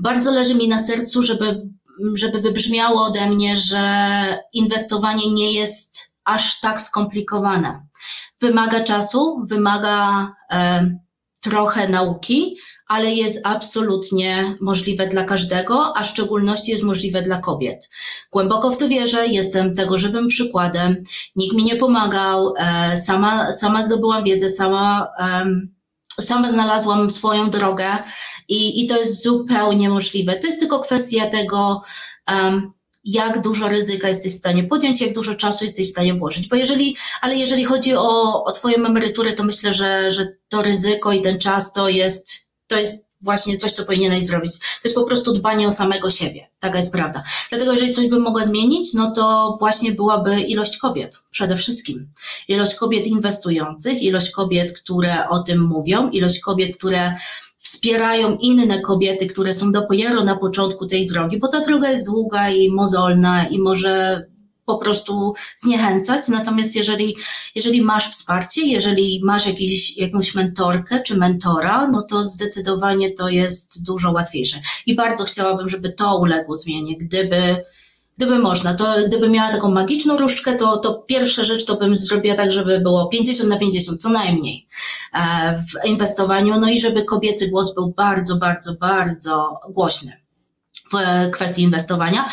bardzo 0.00 0.32
leży 0.32 0.54
mi 0.54 0.68
na 0.68 0.78
sercu, 0.78 1.22
żeby, 1.22 1.68
żeby 2.14 2.40
wybrzmiało 2.40 3.04
ode 3.04 3.30
mnie, 3.30 3.56
że 3.56 3.82
inwestowanie 4.52 5.34
nie 5.34 5.52
jest 5.52 6.14
aż 6.24 6.60
tak 6.60 6.80
skomplikowane. 6.80 7.86
Wymaga 8.40 8.84
czasu, 8.84 9.46
wymaga 9.48 10.28
e, 10.50 10.90
trochę 11.42 11.88
nauki, 11.88 12.56
ale 12.90 13.12
jest 13.12 13.40
absolutnie 13.44 14.56
możliwe 14.60 15.06
dla 15.06 15.24
każdego, 15.24 15.96
a 15.96 16.02
w 16.02 16.06
szczególności 16.06 16.70
jest 16.70 16.82
możliwe 16.82 17.22
dla 17.22 17.38
kobiet. 17.38 17.90
Głęboko 18.32 18.70
w 18.70 18.78
to 18.78 18.88
wierzę, 18.88 19.26
jestem 19.26 19.74
tego 19.74 19.98
żywym 19.98 20.28
przykładem. 20.28 21.02
Nikt 21.36 21.56
mi 21.56 21.64
nie 21.64 21.76
pomagał, 21.76 22.54
e, 22.58 22.96
sama, 22.96 23.52
sama 23.52 23.82
zdobyłam 23.82 24.24
wiedzę, 24.24 24.48
sama, 24.48 25.06
sama 26.20 26.48
znalazłam 26.48 27.10
swoją 27.10 27.50
drogę 27.50 27.98
i, 28.48 28.84
i 28.84 28.86
to 28.86 28.98
jest 28.98 29.22
zupełnie 29.22 29.88
możliwe. 29.88 30.36
To 30.36 30.46
jest 30.46 30.60
tylko 30.60 30.80
kwestia 30.80 31.30
tego, 31.30 31.80
jak 33.04 33.42
dużo 33.42 33.68
ryzyka 33.68 34.08
jesteś 34.08 34.32
w 34.32 34.38
stanie 34.38 34.64
podjąć, 34.64 35.00
jak 35.00 35.14
dużo 35.14 35.34
czasu 35.34 35.64
jesteś 35.64 35.88
w 35.88 35.90
stanie 35.90 36.14
włożyć. 36.14 36.48
Bo 36.48 36.56
jeżeli, 36.56 36.96
ale 37.20 37.36
jeżeli 37.36 37.64
chodzi 37.64 37.94
o, 37.94 38.44
o 38.44 38.52
Twoją 38.52 38.76
emeryturę, 38.76 39.32
to 39.32 39.44
myślę, 39.44 39.72
że, 39.72 40.10
że 40.10 40.26
to 40.48 40.62
ryzyko 40.62 41.12
i 41.12 41.22
ten 41.22 41.38
czas 41.38 41.72
to 41.72 41.88
jest 41.88 42.49
to 42.70 42.78
jest 42.78 43.10
właśnie 43.20 43.56
coś, 43.56 43.72
co 43.72 43.84
powinieneś 43.84 44.26
zrobić. 44.26 44.58
To 44.58 44.80
jest 44.84 44.94
po 44.94 45.04
prostu 45.04 45.32
dbanie 45.32 45.66
o 45.66 45.70
samego 45.70 46.10
siebie. 46.10 46.48
Taka 46.60 46.76
jest 46.76 46.92
prawda. 46.92 47.22
Dlatego, 47.50 47.72
jeżeli 47.72 47.92
coś 47.92 48.08
bym 48.08 48.22
mogła 48.22 48.44
zmienić, 48.44 48.94
no 48.94 49.10
to 49.10 49.56
właśnie 49.58 49.92
byłaby 49.92 50.40
ilość 50.40 50.78
kobiet 50.78 51.22
przede 51.30 51.56
wszystkim. 51.56 52.08
Ilość 52.48 52.74
kobiet 52.74 53.06
inwestujących, 53.06 54.02
ilość 54.02 54.30
kobiet, 54.30 54.72
które 54.72 55.28
o 55.28 55.42
tym 55.42 55.62
mówią, 55.62 56.10
ilość 56.10 56.40
kobiet, 56.40 56.76
które 56.76 57.14
wspierają 57.58 58.36
inne 58.36 58.80
kobiety, 58.80 59.26
które 59.26 59.54
są 59.54 59.72
dopiero 59.72 60.24
na 60.24 60.36
początku 60.36 60.86
tej 60.86 61.06
drogi, 61.06 61.38
bo 61.38 61.48
ta 61.48 61.60
droga 61.60 61.90
jest 61.90 62.06
długa 62.06 62.50
i 62.50 62.70
mozolna 62.70 63.48
i 63.48 63.58
może 63.58 64.24
po 64.66 64.78
prostu 64.78 65.34
zniechęcać. 65.56 66.28
Natomiast 66.28 66.76
jeżeli, 66.76 67.16
jeżeli 67.54 67.82
masz 67.82 68.10
wsparcie, 68.10 68.66
jeżeli 68.66 69.20
masz 69.24 69.46
jakiś, 69.46 69.96
jakąś 69.96 70.34
mentorkę 70.34 71.02
czy 71.02 71.16
mentora, 71.16 71.88
no 71.88 72.02
to 72.02 72.24
zdecydowanie 72.24 73.10
to 73.10 73.28
jest 73.28 73.84
dużo 73.84 74.12
łatwiejsze. 74.12 74.60
I 74.86 74.94
bardzo 74.96 75.24
chciałabym, 75.24 75.68
żeby 75.68 75.92
to 75.92 76.18
uległo 76.18 76.56
zmianie. 76.56 76.98
Gdyby, 76.98 77.64
gdyby 78.16 78.38
można, 78.38 78.74
to 78.74 78.94
gdyby 79.06 79.28
miała 79.28 79.52
taką 79.52 79.70
magiczną 79.70 80.18
różdżkę, 80.18 80.56
to, 80.56 80.76
to 80.76 80.94
pierwsza 80.94 81.44
rzecz 81.44 81.64
to 81.64 81.76
bym 81.76 81.96
zrobiła 81.96 82.36
tak, 82.36 82.52
żeby 82.52 82.80
było 82.80 83.06
50 83.06 83.50
na 83.50 83.58
50, 83.58 84.02
co 84.02 84.10
najmniej 84.10 84.68
e, 85.14 85.58
w 85.58 85.88
inwestowaniu, 85.88 86.60
no 86.60 86.70
i 86.70 86.80
żeby 86.80 87.04
kobiecy 87.04 87.48
głos 87.48 87.74
był 87.74 87.94
bardzo, 87.96 88.36
bardzo, 88.36 88.74
bardzo 88.74 89.60
głośny 89.70 90.20
w 90.92 91.30
kwestii 91.30 91.62
inwestowania. 91.62 92.30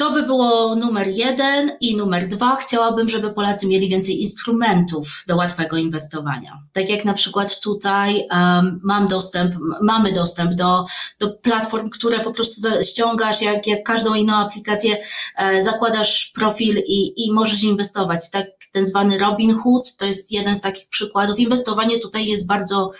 To 0.00 0.12
by 0.12 0.22
było 0.22 0.76
numer 0.76 1.08
jeden 1.08 1.70
i 1.80 1.96
numer 1.96 2.28
dwa. 2.28 2.56
Chciałabym, 2.56 3.08
żeby 3.08 3.34
Polacy 3.34 3.66
mieli 3.66 3.88
więcej 3.88 4.20
instrumentów 4.22 5.24
do 5.28 5.36
łatwego 5.36 5.76
inwestowania. 5.76 6.62
Tak 6.72 6.88
jak 6.88 7.04
na 7.04 7.14
przykład 7.14 7.60
tutaj 7.60 8.28
um, 8.30 8.80
mam 8.82 9.08
dostęp, 9.08 9.54
mamy 9.82 10.12
dostęp 10.12 10.54
do, 10.54 10.86
do 11.18 11.30
platform, 11.30 11.90
które 11.90 12.20
po 12.20 12.32
prostu 12.32 12.82
ściągasz, 12.82 13.42
jak, 13.42 13.66
jak 13.66 13.82
każdą 13.82 14.14
inną 14.14 14.34
aplikację, 14.34 14.96
e, 15.36 15.62
zakładasz 15.62 16.32
profil 16.34 16.78
i, 16.86 17.26
i 17.26 17.32
możesz 17.32 17.62
inwestować. 17.62 18.30
Tak, 18.30 18.46
ten 18.72 18.86
zwany 18.86 19.18
Robin 19.18 19.54
Hood 19.54 19.96
to 19.96 20.06
jest 20.06 20.32
jeden 20.32 20.56
z 20.56 20.60
takich 20.60 20.88
przykładów. 20.88 21.38
Inwestowanie 21.38 21.98
tutaj 21.98 22.26
jest 22.26 22.46
bardzo 22.46 22.92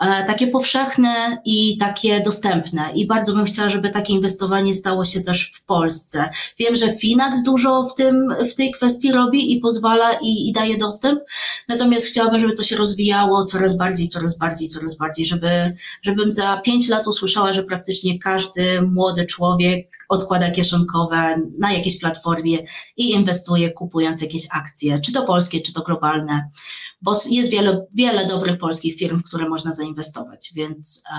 takie 0.00 0.46
powszechne 0.46 1.38
i 1.44 1.78
takie 1.78 2.20
dostępne. 2.20 2.92
I 2.94 3.06
bardzo 3.06 3.34
bym 3.34 3.44
chciała, 3.44 3.68
żeby 3.68 3.90
takie 3.90 4.12
inwestowanie 4.12 4.74
stało 4.74 5.04
się 5.04 5.20
też 5.20 5.52
w 5.54 5.64
Polsce. 5.64 6.28
Wiem, 6.58 6.76
że 6.76 6.92
Finax 6.92 7.42
dużo 7.42 7.82
w, 7.82 7.94
tym, 7.94 8.28
w 8.50 8.54
tej 8.54 8.72
kwestii 8.72 9.12
robi 9.12 9.52
i 9.52 9.60
pozwala 9.60 10.12
i, 10.12 10.48
i 10.48 10.52
daje 10.52 10.78
dostęp, 10.78 11.20
natomiast 11.68 12.06
chciałabym, 12.06 12.40
żeby 12.40 12.54
to 12.54 12.62
się 12.62 12.76
rozwijało 12.76 13.44
coraz 13.44 13.76
bardziej, 13.76 14.08
coraz 14.08 14.38
bardziej, 14.38 14.68
coraz 14.68 14.96
bardziej, 14.96 15.26
żeby, 15.26 15.76
żebym 16.02 16.32
za 16.32 16.60
pięć 16.64 16.88
lat 16.88 17.06
usłyszała, 17.06 17.52
że 17.52 17.62
praktycznie 17.62 18.18
każdy 18.18 18.82
młody 18.82 19.26
człowiek 19.26 19.95
odkłada 20.08 20.50
kieszonkowe 20.50 21.36
na 21.58 21.72
jakiejś 21.72 22.00
platformie 22.00 22.58
i 22.96 23.10
inwestuje, 23.10 23.72
kupując 23.72 24.22
jakieś 24.22 24.46
akcje, 24.52 24.98
czy 24.98 25.12
to 25.12 25.26
polskie, 25.26 25.60
czy 25.60 25.72
to 25.72 25.82
globalne, 25.82 26.50
bo 27.02 27.12
jest 27.30 27.50
wiele, 27.50 27.86
wiele 27.94 28.26
dobrych 28.26 28.58
polskich 28.58 28.96
firm, 28.96 29.18
w 29.18 29.24
które 29.24 29.48
można 29.48 29.72
zainwestować, 29.72 30.52
więc 30.54 31.02
e, 31.10 31.18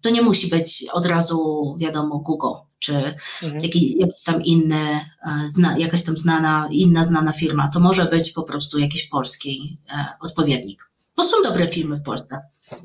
to 0.00 0.10
nie 0.10 0.22
musi 0.22 0.48
być 0.48 0.86
od 0.92 1.06
razu, 1.06 1.76
wiadomo, 1.80 2.18
Google 2.18 2.54
czy 2.84 3.14
mhm. 3.42 3.62
jakiś, 3.62 3.94
jakiś 3.96 4.22
tam 4.24 4.42
inny, 4.42 4.76
e, 4.76 5.00
zna, 5.48 5.78
jakaś 5.78 6.04
tam 6.04 6.16
znana, 6.16 6.68
inna 6.70 7.04
znana 7.04 7.32
firma. 7.32 7.70
To 7.74 7.80
może 7.80 8.04
być 8.04 8.32
po 8.32 8.42
prostu 8.42 8.78
jakiś 8.78 9.08
polski 9.08 9.78
e, 9.90 10.06
odpowiednik. 10.20 10.90
Bo 11.16 11.24
są 11.24 11.36
dobre 11.42 11.68
firmy 11.68 11.96
w 11.96 12.02
Polsce. 12.02 12.40
To 12.70 12.78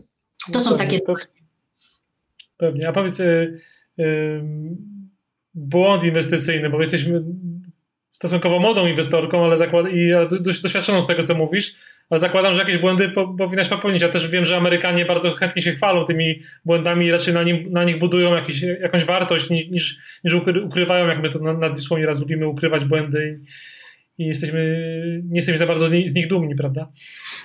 no 0.54 0.60
są 0.60 0.70
pewnie, 0.70 1.00
takie. 1.00 1.14
Pewnie. 2.58 2.88
A 2.90 2.94
powiedz, 2.94 3.20
y, 3.20 3.62
y, 4.00 4.44
błąd 5.54 6.04
inwestycyjny, 6.04 6.70
bo 6.70 6.80
jesteśmy 6.80 7.24
stosunkowo 8.12 8.60
młodą 8.60 8.88
inwestorką, 8.88 9.46
ale 9.46 9.58
zakład, 9.58 9.86
i 9.94 10.12
doświadczoną 10.42 11.02
z 11.02 11.08
tego, 11.08 11.24
co 11.24 11.36
mówisz, 11.36 11.76
ale 12.10 12.20
zakładam, 12.20 12.54
że 12.54 12.60
jakieś 12.60 12.78
błędy 12.78 13.10
po, 13.10 13.28
powinnaś 13.28 13.68
popełnić. 13.68 14.02
Ja 14.02 14.10
też 14.10 14.30
wiem, 14.30 14.46
że 14.46 14.58
Amerykanie 14.58 15.06
bardzo 15.06 15.36
chętnie 15.36 15.62
się 15.62 15.74
chwalą 15.74 16.06
tymi 16.06 16.40
błędami 16.66 17.06
i 17.06 17.12
raczej 17.12 17.34
na, 17.34 17.44
nim, 17.44 17.72
na 17.72 17.84
nich 17.84 18.00
budują 18.00 18.36
jakiś, 18.36 18.62
jakąś 18.62 19.06
wartość 19.06 19.50
niż, 19.50 19.98
niż 20.24 20.34
ukrywają, 20.66 21.08
jak 21.08 21.22
my 21.22 21.30
to 21.30 21.40
na, 21.40 21.54
na 21.54 21.76
raz 22.06 22.20
lubimy 22.20 22.48
ukrywać 22.48 22.86
błędy 22.86 23.40
i 23.42 23.48
jesteśmy, 24.28 24.62
nie 25.26 25.36
jesteśmy 25.36 25.58
za 25.58 25.68
bardzo 25.68 25.88
z 25.88 26.14
nich 26.14 26.28
dumni, 26.28 26.56
prawda? 26.56 26.92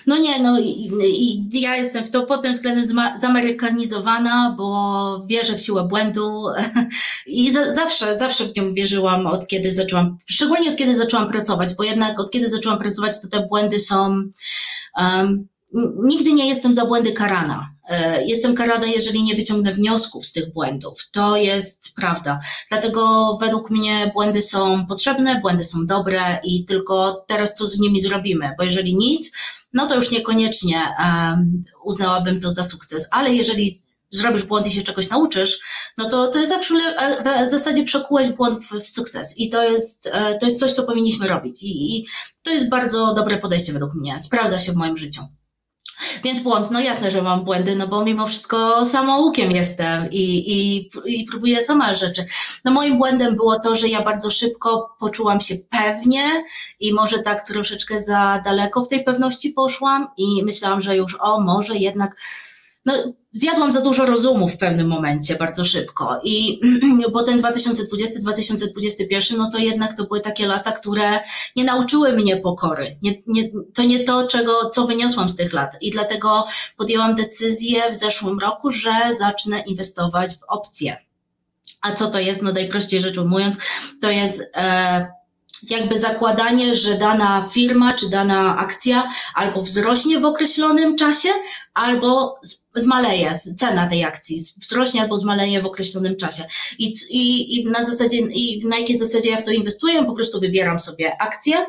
No 0.06 0.18
nie, 0.18 0.42
no 0.42 0.60
i, 0.60 0.90
i 1.02 1.60
ja 1.60 1.76
jestem 1.76 2.04
w 2.04 2.10
to 2.10 2.26
pod 2.26 2.42
tym 2.42 2.52
względem 2.52 2.84
zamerykanizowana, 3.16 4.54
bo 4.58 5.26
wierzę 5.30 5.54
w 5.54 5.60
siłę 5.60 5.88
błędu 5.88 6.42
i 7.26 7.52
za, 7.52 7.74
zawsze, 7.74 8.18
zawsze 8.18 8.46
w 8.46 8.56
nią 8.56 8.74
wierzyłam 8.74 9.26
od 9.26 9.46
kiedy 9.46 9.70
zaczęłam, 9.70 10.18
szczególnie 10.26 10.70
od 10.70 10.76
kiedy 10.76 10.94
zaczęłam 10.94 11.30
pracować, 11.30 11.74
bo 11.74 11.84
jednak 11.84 12.20
od 12.20 12.30
kiedy 12.30 12.48
zaczęłam 12.48 12.78
pracować, 12.78 13.20
to 13.20 13.28
te 13.28 13.46
błędy 13.48 13.80
są 13.80 14.22
um, 14.96 15.48
nigdy 16.04 16.32
nie 16.32 16.48
jestem 16.48 16.74
za 16.74 16.87
błędy 16.87 17.12
karana. 17.12 17.73
E, 17.88 18.24
jestem 18.24 18.54
karana, 18.54 18.86
jeżeli 18.86 19.22
nie 19.22 19.34
wyciągnę 19.34 19.74
wniosków 19.74 20.26
z 20.26 20.32
tych 20.32 20.52
błędów. 20.52 21.10
To 21.12 21.36
jest 21.36 21.94
prawda. 21.96 22.40
Dlatego 22.68 23.36
według 23.40 23.70
mnie 23.70 24.10
błędy 24.14 24.42
są 24.42 24.86
potrzebne, 24.86 25.40
błędy 25.40 25.64
są 25.64 25.86
dobre 25.86 26.40
i 26.44 26.64
tylko 26.64 27.24
teraz 27.28 27.54
co 27.54 27.66
z 27.66 27.78
nimi 27.78 28.00
zrobimy, 28.00 28.50
bo 28.58 28.64
jeżeli 28.64 28.96
nic, 28.96 29.32
no 29.72 29.86
to 29.86 29.94
już 29.94 30.10
niekoniecznie 30.10 30.80
uznałabym 31.84 32.40
to 32.40 32.50
za 32.50 32.64
sukces, 32.64 33.08
ale 33.10 33.34
jeżeli 33.34 33.74
zrobisz 34.10 34.44
błąd 34.44 34.66
i 34.66 34.70
się 34.70 34.82
czegoś 34.82 35.10
nauczysz, 35.10 35.60
no 35.98 36.10
to 36.10 36.30
to 36.30 36.38
jest 36.38 36.50
zawsze 36.50 36.74
w 37.46 37.50
zasadzie 37.50 37.84
przekułeś 37.84 38.28
błąd 38.28 38.64
w, 38.64 38.80
w 38.80 38.88
sukces 38.88 39.38
i 39.38 39.50
to 39.50 39.62
jest, 39.62 40.10
e, 40.12 40.38
to 40.38 40.46
jest 40.46 40.60
coś, 40.60 40.72
co 40.72 40.82
powinniśmy 40.82 41.28
robić 41.28 41.62
I, 41.62 41.96
i 41.96 42.06
to 42.42 42.50
jest 42.50 42.68
bardzo 42.68 43.14
dobre 43.14 43.38
podejście 43.38 43.72
według 43.72 43.94
mnie, 43.94 44.20
sprawdza 44.20 44.58
się 44.58 44.72
w 44.72 44.76
moim 44.76 44.96
życiu. 44.96 45.22
Więc 46.24 46.40
błąd, 46.40 46.70
no 46.70 46.80
jasne, 46.80 47.10
że 47.10 47.22
mam 47.22 47.44
błędy, 47.44 47.76
no 47.76 47.88
bo 47.88 48.04
mimo 48.04 48.26
wszystko 48.26 48.84
samoukiem 48.84 49.50
jestem 49.50 50.10
i, 50.10 50.52
i, 50.52 50.90
i 51.04 51.24
próbuję 51.24 51.60
sama 51.60 51.94
rzeczy. 51.94 52.26
No 52.64 52.72
moim 52.72 52.98
błędem 52.98 53.36
było 53.36 53.58
to, 53.58 53.74
że 53.74 53.88
ja 53.88 54.02
bardzo 54.02 54.30
szybko 54.30 54.96
poczułam 55.00 55.40
się 55.40 55.54
pewnie 55.70 56.44
i 56.80 56.92
może 56.92 57.18
tak 57.18 57.46
troszeczkę 57.46 58.02
za 58.02 58.42
daleko 58.44 58.84
w 58.84 58.88
tej 58.88 59.04
pewności 59.04 59.50
poszłam 59.50 60.08
i 60.16 60.44
myślałam, 60.44 60.80
że 60.80 60.96
już 60.96 61.16
o, 61.20 61.40
może 61.40 61.76
jednak 61.76 62.16
no, 62.86 62.92
zjadłam 63.32 63.72
za 63.72 63.80
dużo 63.80 64.06
rozumu 64.06 64.48
w 64.48 64.58
pewnym 64.58 64.88
momencie, 64.88 65.36
bardzo 65.36 65.64
szybko. 65.64 66.20
I 66.24 66.60
potem 67.12 67.40
2020-2021, 67.40 69.36
no 69.36 69.50
to 69.50 69.58
jednak 69.58 69.96
to 69.96 70.04
były 70.04 70.20
takie 70.20 70.46
lata, 70.46 70.72
które 70.72 71.20
nie 71.56 71.64
nauczyły 71.64 72.12
mnie 72.12 72.36
pokory. 72.36 72.96
Nie, 73.02 73.14
nie, 73.26 73.50
to 73.74 73.82
nie 73.82 74.04
to, 74.04 74.26
czego, 74.26 74.70
co 74.70 74.86
wyniosłam 74.86 75.28
z 75.28 75.36
tych 75.36 75.52
lat. 75.52 75.76
I 75.80 75.90
dlatego 75.90 76.46
podjęłam 76.76 77.14
decyzję 77.14 77.82
w 77.92 77.96
zeszłym 77.96 78.38
roku, 78.38 78.70
że 78.70 78.92
zacznę 79.18 79.60
inwestować 79.60 80.34
w 80.34 80.42
opcje. 80.48 80.96
A 81.82 81.92
co 81.92 82.10
to 82.10 82.18
jest? 82.18 82.42
No 82.42 82.52
najprościej 82.52 83.00
rzecz 83.00 83.18
ujmując, 83.18 83.56
to 84.00 84.10
jest 84.10 84.50
e, 84.56 85.06
jakby 85.70 85.98
zakładanie, 85.98 86.74
że 86.74 86.98
dana 86.98 87.48
firma 87.53 87.94
czy 87.94 88.11
dana 88.11 88.57
akcja 88.59 89.11
albo 89.35 89.62
wzrośnie 89.62 90.20
w 90.20 90.24
określonym 90.24 90.96
czasie, 90.96 91.29
albo 91.74 92.40
zmaleje 92.74 93.40
cena 93.57 93.87
tej 93.87 94.05
akcji, 94.05 94.40
wzrośnie 94.62 95.03
albo 95.03 95.16
zmaleje 95.16 95.62
w 95.62 95.66
określonym 95.66 96.16
czasie. 96.16 96.44
I, 96.79 96.94
i, 97.11 97.57
i 97.61 97.66
na 97.66 97.85
zasadzie, 97.85 98.18
i 98.18 98.66
na 98.66 98.79
jakiej 98.79 98.98
zasadzie 98.98 99.31
ja 99.31 99.37
w 99.37 99.44
to 99.44 99.50
inwestuję? 99.50 100.05
Po 100.05 100.12
prostu 100.14 100.40
wybieram 100.40 100.79
sobie 100.79 101.22
akcje 101.22 101.66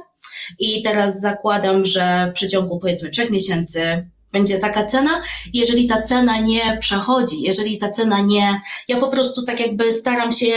i 0.60 0.84
teraz 0.84 1.22
zakładam, 1.22 1.86
że 1.86 2.28
w 2.32 2.34
przeciągu 2.34 2.80
powiedzmy 2.80 3.10
trzech 3.10 3.30
miesięcy 3.30 4.10
będzie 4.32 4.60
taka 4.60 4.86
cena. 4.86 5.22
Jeżeli 5.54 5.88
ta 5.88 6.02
cena 6.02 6.40
nie 6.40 6.78
przechodzi, 6.82 7.42
jeżeli 7.42 7.78
ta 7.78 7.90
cena 7.90 8.22
nie, 8.22 8.62
ja 8.88 8.98
po 9.00 9.08
prostu 9.08 9.44
tak 9.44 9.60
jakby 9.60 9.92
staram 9.92 10.32
się 10.32 10.52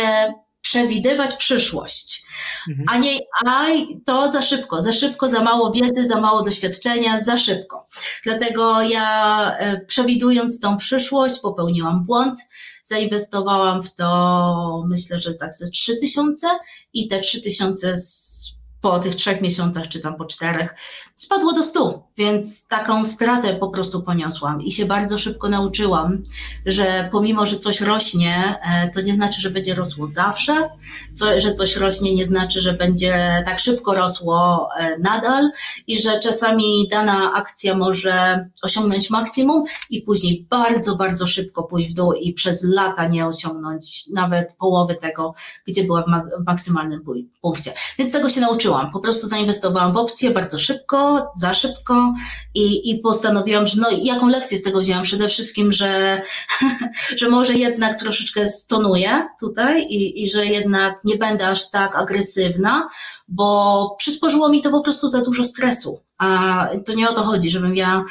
przewidywać 0.61 1.35
przyszłość. 1.35 2.23
Mhm. 2.69 2.87
A 2.89 2.99
nie, 2.99 3.19
a 3.47 3.67
to 4.07 4.33
za 4.33 4.43
szybko, 4.43 4.83
za 4.83 4.93
szybko, 4.93 5.29
za 5.29 5.43
mało 5.43 5.73
wiedzy, 5.73 6.07
za 6.07 6.21
mało 6.21 6.43
doświadczenia, 6.43 7.23
za 7.23 7.37
szybko. 7.37 7.87
Dlatego 8.25 8.83
ja 8.83 9.57
e, 9.57 9.81
przewidując 9.87 10.61
tą 10.61 10.77
przyszłość 10.77 11.41
popełniłam 11.41 12.05
błąd, 12.05 12.41
zainwestowałam 12.85 13.83
w 13.83 13.95
to 13.95 14.85
myślę, 14.89 15.21
że 15.21 15.35
tak 15.35 15.55
ze 15.55 15.71
3000 15.71 16.47
i 16.93 17.09
te 17.09 17.21
3000 17.21 17.97
z 17.97 18.48
po 18.81 18.99
tych 18.99 19.15
trzech 19.15 19.41
miesiącach, 19.41 19.89
czy 19.89 20.01
tam 20.01 20.17
po 20.17 20.25
czterech, 20.25 20.75
spadło 21.15 21.53
do 21.53 21.63
stu, 21.63 22.03
więc 22.17 22.67
taką 22.67 23.07
stratę 23.07 23.55
po 23.55 23.69
prostu 23.69 24.03
poniosłam 24.03 24.63
i 24.63 24.71
się 24.71 24.87
bardzo 24.87 25.19
szybko 25.19 25.49
nauczyłam, 25.49 26.23
że 26.67 27.09
pomimo, 27.13 27.47
że 27.47 27.59
coś 27.59 27.81
rośnie, 27.81 28.61
e, 28.63 28.91
to 28.91 29.01
nie 29.01 29.15
znaczy, 29.15 29.41
że 29.41 29.51
będzie 29.51 29.75
rosło 29.75 30.07
zawsze, 30.07 30.71
co, 31.13 31.41
że 31.41 31.53
coś 31.53 31.77
rośnie 31.77 32.15
nie 32.15 32.27
znaczy, 32.27 32.61
że 32.61 32.73
będzie 32.73 33.43
tak 33.47 33.59
szybko 33.59 33.95
rosło 33.95 34.69
e, 34.79 34.99
nadal 34.99 35.51
i 35.87 36.03
że 36.03 36.21
czasami 36.21 36.89
dana 36.91 37.33
akcja 37.35 37.75
może 37.75 38.47
osiągnąć 38.63 39.11
maksimum 39.11 39.65
i 39.91 40.03
później 40.03 40.47
bardzo, 40.51 40.97
bardzo 40.97 41.27
szybko 41.27 41.63
pójść 41.63 41.91
w 41.91 41.95
dół 41.95 42.13
i 42.13 42.33
przez 42.33 42.65
lata 42.65 43.09
nie 43.09 43.27
osiągnąć 43.27 44.05
nawet 44.15 44.57
połowy 44.59 44.95
tego, 44.95 45.35
gdzie 45.67 45.85
była 45.85 46.03
w, 46.03 46.45
maksymalnym 46.47 47.05
punkcie. 47.43 47.73
Więc 47.99 48.13
tego 48.13 48.29
się 48.29 48.41
nauczyłam 48.41 48.68
po 48.93 49.01
prostu 49.01 49.27
zainwestowałam 49.27 49.93
w 49.93 49.97
opcje 49.97 50.31
bardzo 50.31 50.59
szybko, 50.59 51.27
za 51.37 51.55
szybko 51.55 52.15
i, 52.55 52.91
i 52.91 52.99
postanowiłam, 52.99 53.67
że 53.67 53.81
no 53.81 53.89
jaką 54.03 54.29
lekcję 54.29 54.59
z 54.59 54.63
tego 54.63 54.81
wzięłam? 54.81 55.03
Przede 55.03 55.29
wszystkim, 55.29 55.73
że, 55.73 56.23
że 57.21 57.29
może 57.29 57.55
jednak 57.55 57.99
troszeczkę 57.99 58.47
stonuję 58.47 59.29
tutaj 59.41 59.83
i, 59.83 60.23
i 60.23 60.31
że 60.31 60.47
jednak 60.47 61.05
nie 61.05 61.17
będę 61.17 61.49
aż 61.49 61.71
tak 61.71 61.97
agresywna, 61.97 62.89
bo 63.29 63.95
przysporzyło 63.99 64.49
mi 64.49 64.63
to 64.63 64.71
po 64.71 64.81
prostu 64.81 65.09
za 65.09 65.23
dużo 65.23 65.45
stresu. 65.45 66.01
A 66.19 66.69
to 66.87 66.95
nie 66.95 67.09
o 67.09 67.13
to 67.13 67.23
chodzi, 67.23 67.51
żebym 67.51 67.77
ja 67.77 68.05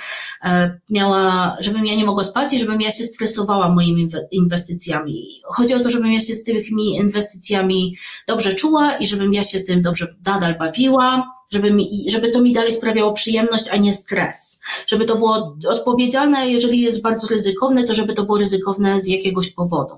e, 0.44 0.80
miała, 0.90 1.58
żebym 1.60 1.86
ja 1.86 1.96
nie 1.96 2.06
mogła 2.06 2.24
spać 2.24 2.54
i 2.54 2.60
żebym 2.60 2.82
ja 2.82 2.92
się 2.92 3.04
stresowała 3.04 3.70
moimi 3.70 4.10
inwestycjami. 4.32 5.42
Chodzi 5.44 5.74
o 5.74 5.80
to, 5.80 5.90
żebym 5.90 6.14
ja 6.14 6.22
się 6.22 6.34
z 6.34 6.44
tymi 6.44 6.96
inwestycjami 6.96 7.98
dobrze 8.28 8.54
czuła 8.54 8.98
i 8.98 9.08
żebym 9.08 9.34
ja 9.34 9.44
się 9.44 9.60
tym 9.60 9.82
dobrze 9.82 10.16
nadal 10.26 10.58
bawiła, 10.58 11.38
żeby, 11.52 11.74
mi, 11.74 12.06
żeby 12.10 12.32
to 12.32 12.42
mi 12.42 12.54
dalej 12.54 12.72
sprawiało 12.72 13.14
przyjemność, 13.14 13.70
a 13.72 13.78
nie 13.78 13.94
stres. 13.94 14.62
Żeby 14.88 15.06
to 15.06 15.16
było 15.16 15.58
odpowiedzialne, 15.68 16.50
jeżeli 16.50 16.82
jest 16.82 17.02
bardzo 17.02 17.28
ryzykowne, 17.28 17.84
to 17.84 17.96
żeby 17.96 18.14
to 18.14 18.26
było 18.26 18.38
ryzykowne 18.38 19.00
z 19.00 19.08
jakiegoś 19.08 19.50
powodu. 19.50 19.96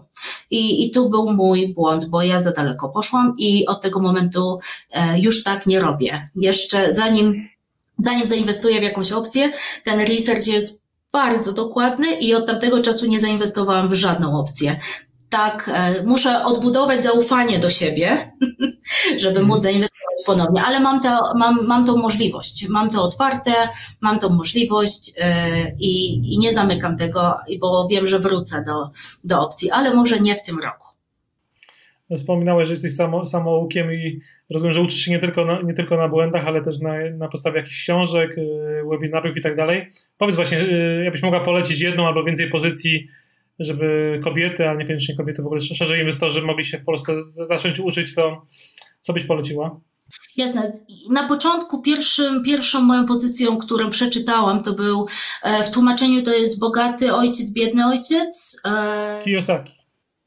I, 0.52 0.86
i 0.86 0.92
tu 0.92 1.10
był 1.10 1.34
mój 1.34 1.74
błąd, 1.74 2.06
bo 2.06 2.22
ja 2.22 2.42
za 2.42 2.52
daleko 2.52 2.90
poszłam 2.90 3.36
i 3.38 3.66
od 3.66 3.82
tego 3.82 4.00
momentu 4.00 4.60
e, 4.92 5.20
już 5.20 5.44
tak 5.44 5.68
nie 5.68 5.80
robię. 5.80 6.30
Jeszcze 6.36 6.94
zanim 6.94 7.50
zanim 8.04 8.28
zainwestuję 8.28 8.80
w 8.80 8.84
jakąś 8.84 9.12
opcję, 9.12 9.52
ten 9.86 10.00
research 10.00 10.48
jest 10.48 10.84
bardzo 11.12 11.54
dokładny 11.54 12.08
i 12.20 12.36
od 12.36 12.48
tamtego 12.48 12.82
czasu 12.82 13.06
nie 13.06 13.20
zainwestowałam 13.20 13.90
w 13.90 13.94
żadną 13.94 14.40
opcję. 14.40 14.80
Tak, 15.30 15.72
e, 15.74 16.04
muszę 16.04 16.46
odbudować 16.46 17.04
zaufanie 17.04 17.60
do 17.60 17.70
siebie, 17.70 18.32
żeby 19.24 19.40
móc 19.40 19.56
mhm. 19.56 19.62
zainwestować 19.62 20.00
ponownie, 20.26 20.64
ale 20.64 20.80
mam, 20.80 21.02
to, 21.02 21.34
mam, 21.36 21.68
mam 21.68 21.86
tą 21.86 21.98
możliwość, 21.98 22.68
mam 22.70 22.90
to 22.90 23.04
otwarte, 23.04 23.52
mam 24.02 24.20
tą 24.20 24.30
możliwość 24.30 25.18
yy, 25.18 25.24
i, 25.80 26.40
nie 26.40 26.54
zamykam 26.54 26.98
tego, 26.98 27.38
bo 27.60 27.88
wiem, 27.92 28.08
że 28.08 28.20
wrócę 28.20 28.64
do, 28.66 28.90
do 29.24 29.42
opcji, 29.42 29.72
ale 29.72 29.94
może 29.94 30.20
nie 30.20 30.36
w 30.36 30.44
tym 30.44 30.60
roku. 30.60 30.88
Wspominałeś, 32.18 32.68
że 32.68 32.74
jesteś 32.74 32.96
samo, 32.96 33.26
samoukiem 33.26 33.94
i 33.94 34.22
rozumiem, 34.50 34.74
że 34.74 34.82
uczysz 34.82 35.00
się 35.00 35.12
nie 35.12 35.20
tylko 35.20 35.46
na, 35.46 35.62
nie 35.62 35.74
tylko 35.74 35.98
na 35.98 36.08
błędach, 36.08 36.48
ale 36.48 36.62
też 36.62 36.80
na, 36.80 36.94
na 37.18 37.28
podstawie 37.28 37.58
jakichś 37.58 37.84
książek, 37.84 38.38
y, 38.38 38.82
webinarów 38.90 39.38
i 39.38 39.42
tak 39.42 39.56
dalej. 39.56 39.90
Powiedz 40.18 40.36
właśnie, 40.36 40.62
y, 40.62 41.02
jakbyś 41.04 41.22
mogła 41.22 41.40
polecić 41.40 41.80
jedną 41.80 42.08
albo 42.08 42.24
więcej 42.24 42.50
pozycji, 42.50 43.08
żeby 43.60 44.20
kobiety, 44.24 44.70
a 44.70 44.74
niekoniecznie 44.74 45.16
kobiety, 45.16 45.42
w 45.42 45.46
ogóle 45.46 45.62
szerzej 45.62 46.00
inwestorzy 46.00 46.42
mogli 46.42 46.66
się 46.66 46.78
w 46.78 46.86
Polsce 46.86 47.14
zacząć 47.48 47.80
uczyć, 47.80 48.16
to 48.16 48.46
co 49.02 49.14
byś 49.14 49.24
poleciła? 49.24 49.80
Jasne. 50.38 50.72
Na 51.10 51.28
początku 51.28 51.82
pierwszym, 51.82 52.44
pierwszą 52.44 52.82
moją 52.82 53.06
pozycją, 53.06 53.58
którą 53.58 53.90
przeczytałam, 53.90 54.64
to 54.64 54.74
był 54.74 55.08
e, 55.44 55.64
w 55.64 55.72
tłumaczeniu 55.72 56.24
to 56.24 56.34
jest 56.34 56.60
bogaty 56.60 57.14
ojciec, 57.14 57.54
biedny 57.54 57.86
ojciec. 57.86 58.62
E, 58.66 59.22
Kiyosaki. 59.24 59.72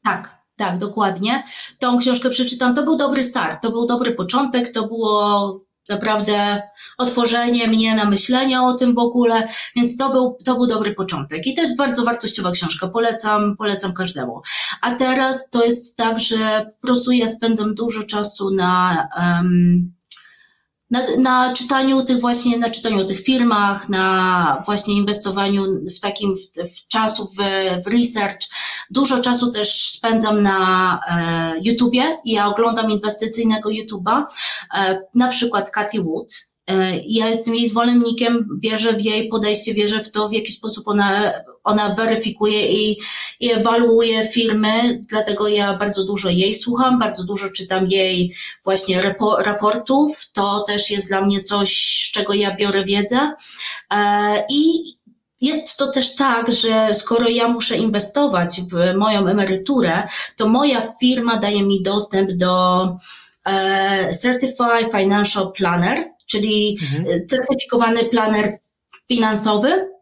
Tak, 0.03 0.42
tak, 0.63 0.79
dokładnie. 0.79 1.43
Tą 1.79 1.99
książkę 1.99 2.29
przeczytam. 2.29 2.75
To 2.75 2.83
był 2.83 2.95
dobry 2.95 3.23
start, 3.23 3.61
to 3.61 3.71
był 3.71 3.85
dobry 3.85 4.11
początek, 4.11 4.71
to 4.71 4.87
było 4.87 5.59
naprawdę 5.89 6.61
otworzenie 6.97 7.67
mnie 7.67 7.95
na 7.95 8.05
myślenie 8.05 8.61
o 8.61 8.73
tym 8.73 8.95
w 8.95 8.99
ogóle, 8.99 9.47
więc 9.75 9.97
to 9.97 10.11
był, 10.11 10.37
to 10.45 10.55
był 10.55 10.67
dobry 10.67 10.93
początek. 10.93 11.47
I 11.47 11.55
to 11.55 11.61
jest 11.61 11.77
bardzo 11.77 12.03
wartościowa 12.03 12.51
książka, 12.51 12.87
polecam, 12.87 13.57
polecam 13.57 13.93
każdemu. 13.93 14.41
A 14.81 14.95
teraz 14.95 15.49
to 15.49 15.63
jest 15.63 15.97
tak, 15.97 16.19
że 16.19 16.71
po 16.81 16.87
prostu 16.87 17.11
ja 17.11 17.27
spędzam 17.27 17.75
dużo 17.75 18.03
czasu 18.03 18.55
na 18.55 19.07
um, 19.17 19.93
na, 20.93 21.05
na 21.17 21.53
czytaniu 21.53 22.03
tych 22.03 22.19
właśnie, 22.19 22.57
na 22.57 22.69
czytaniu 22.69 23.01
o 23.01 23.05
tych 23.05 23.21
firmach, 23.21 23.89
na 23.89 24.63
właśnie 24.65 24.93
inwestowaniu 24.93 25.63
w 25.97 25.99
takim 25.99 26.35
w, 26.35 26.69
w 26.77 26.87
czasu 26.87 27.27
w, 27.27 27.37
w 27.83 27.87
research. 27.87 28.47
Dużo 28.89 29.21
czasu 29.21 29.51
też 29.51 29.89
spędzam 29.89 30.41
na 30.41 30.99
e, 31.07 31.59
YouTubie. 31.61 32.17
Ja 32.25 32.47
oglądam 32.47 32.91
inwestycyjnego 32.91 33.69
YouTuba, 33.69 34.27
e, 34.73 34.99
na 35.15 35.27
przykład 35.27 35.71
Cathy 35.71 36.03
Wood. 36.03 36.47
E, 36.67 36.97
ja 36.97 37.29
jestem 37.29 37.55
jej 37.55 37.67
zwolennikiem, 37.67 38.59
wierzę 38.61 38.93
w 38.93 39.01
jej 39.01 39.29
podejście, 39.29 39.73
wierzę 39.73 40.03
w 40.03 40.11
to, 40.11 40.29
w 40.29 40.33
jaki 40.33 40.51
sposób 40.51 40.87
ona 40.87 41.33
ona 41.63 41.95
weryfikuje 41.95 42.67
i, 42.71 42.99
i 43.39 43.51
ewaluuje 43.51 44.27
firmy, 44.27 44.99
dlatego 45.09 45.47
ja 45.47 45.77
bardzo 45.77 46.05
dużo 46.05 46.29
jej 46.29 46.55
słucham, 46.55 46.99
bardzo 46.99 47.23
dużo 47.23 47.49
czytam 47.49 47.87
jej 47.87 48.35
właśnie 48.63 49.13
raportów. 49.45 50.31
To 50.33 50.63
też 50.67 50.91
jest 50.91 51.07
dla 51.07 51.21
mnie 51.21 51.43
coś, 51.43 51.99
z 52.09 52.11
czego 52.11 52.33
ja 52.33 52.55
biorę 52.55 52.85
wiedzę. 52.85 53.31
E, 53.91 54.45
I 54.49 54.83
jest 55.41 55.77
to 55.77 55.91
też 55.91 56.15
tak, 56.15 56.53
że 56.53 56.93
skoro 56.93 57.29
ja 57.29 57.47
muszę 57.47 57.77
inwestować 57.77 58.61
w 58.61 58.97
moją 58.97 59.27
emeryturę, 59.27 60.07
to 60.35 60.47
moja 60.47 60.93
firma 60.99 61.37
daje 61.37 61.63
mi 61.63 61.83
dostęp 61.83 62.31
do 62.31 62.83
e, 63.45 64.13
Certified 64.13 64.91
Financial 64.91 65.51
Planner, 65.51 66.05
czyli 66.25 66.77
mhm. 66.81 67.25
certyfikowany 67.27 68.05
planer 68.05 68.57
finansowy, 69.07 69.92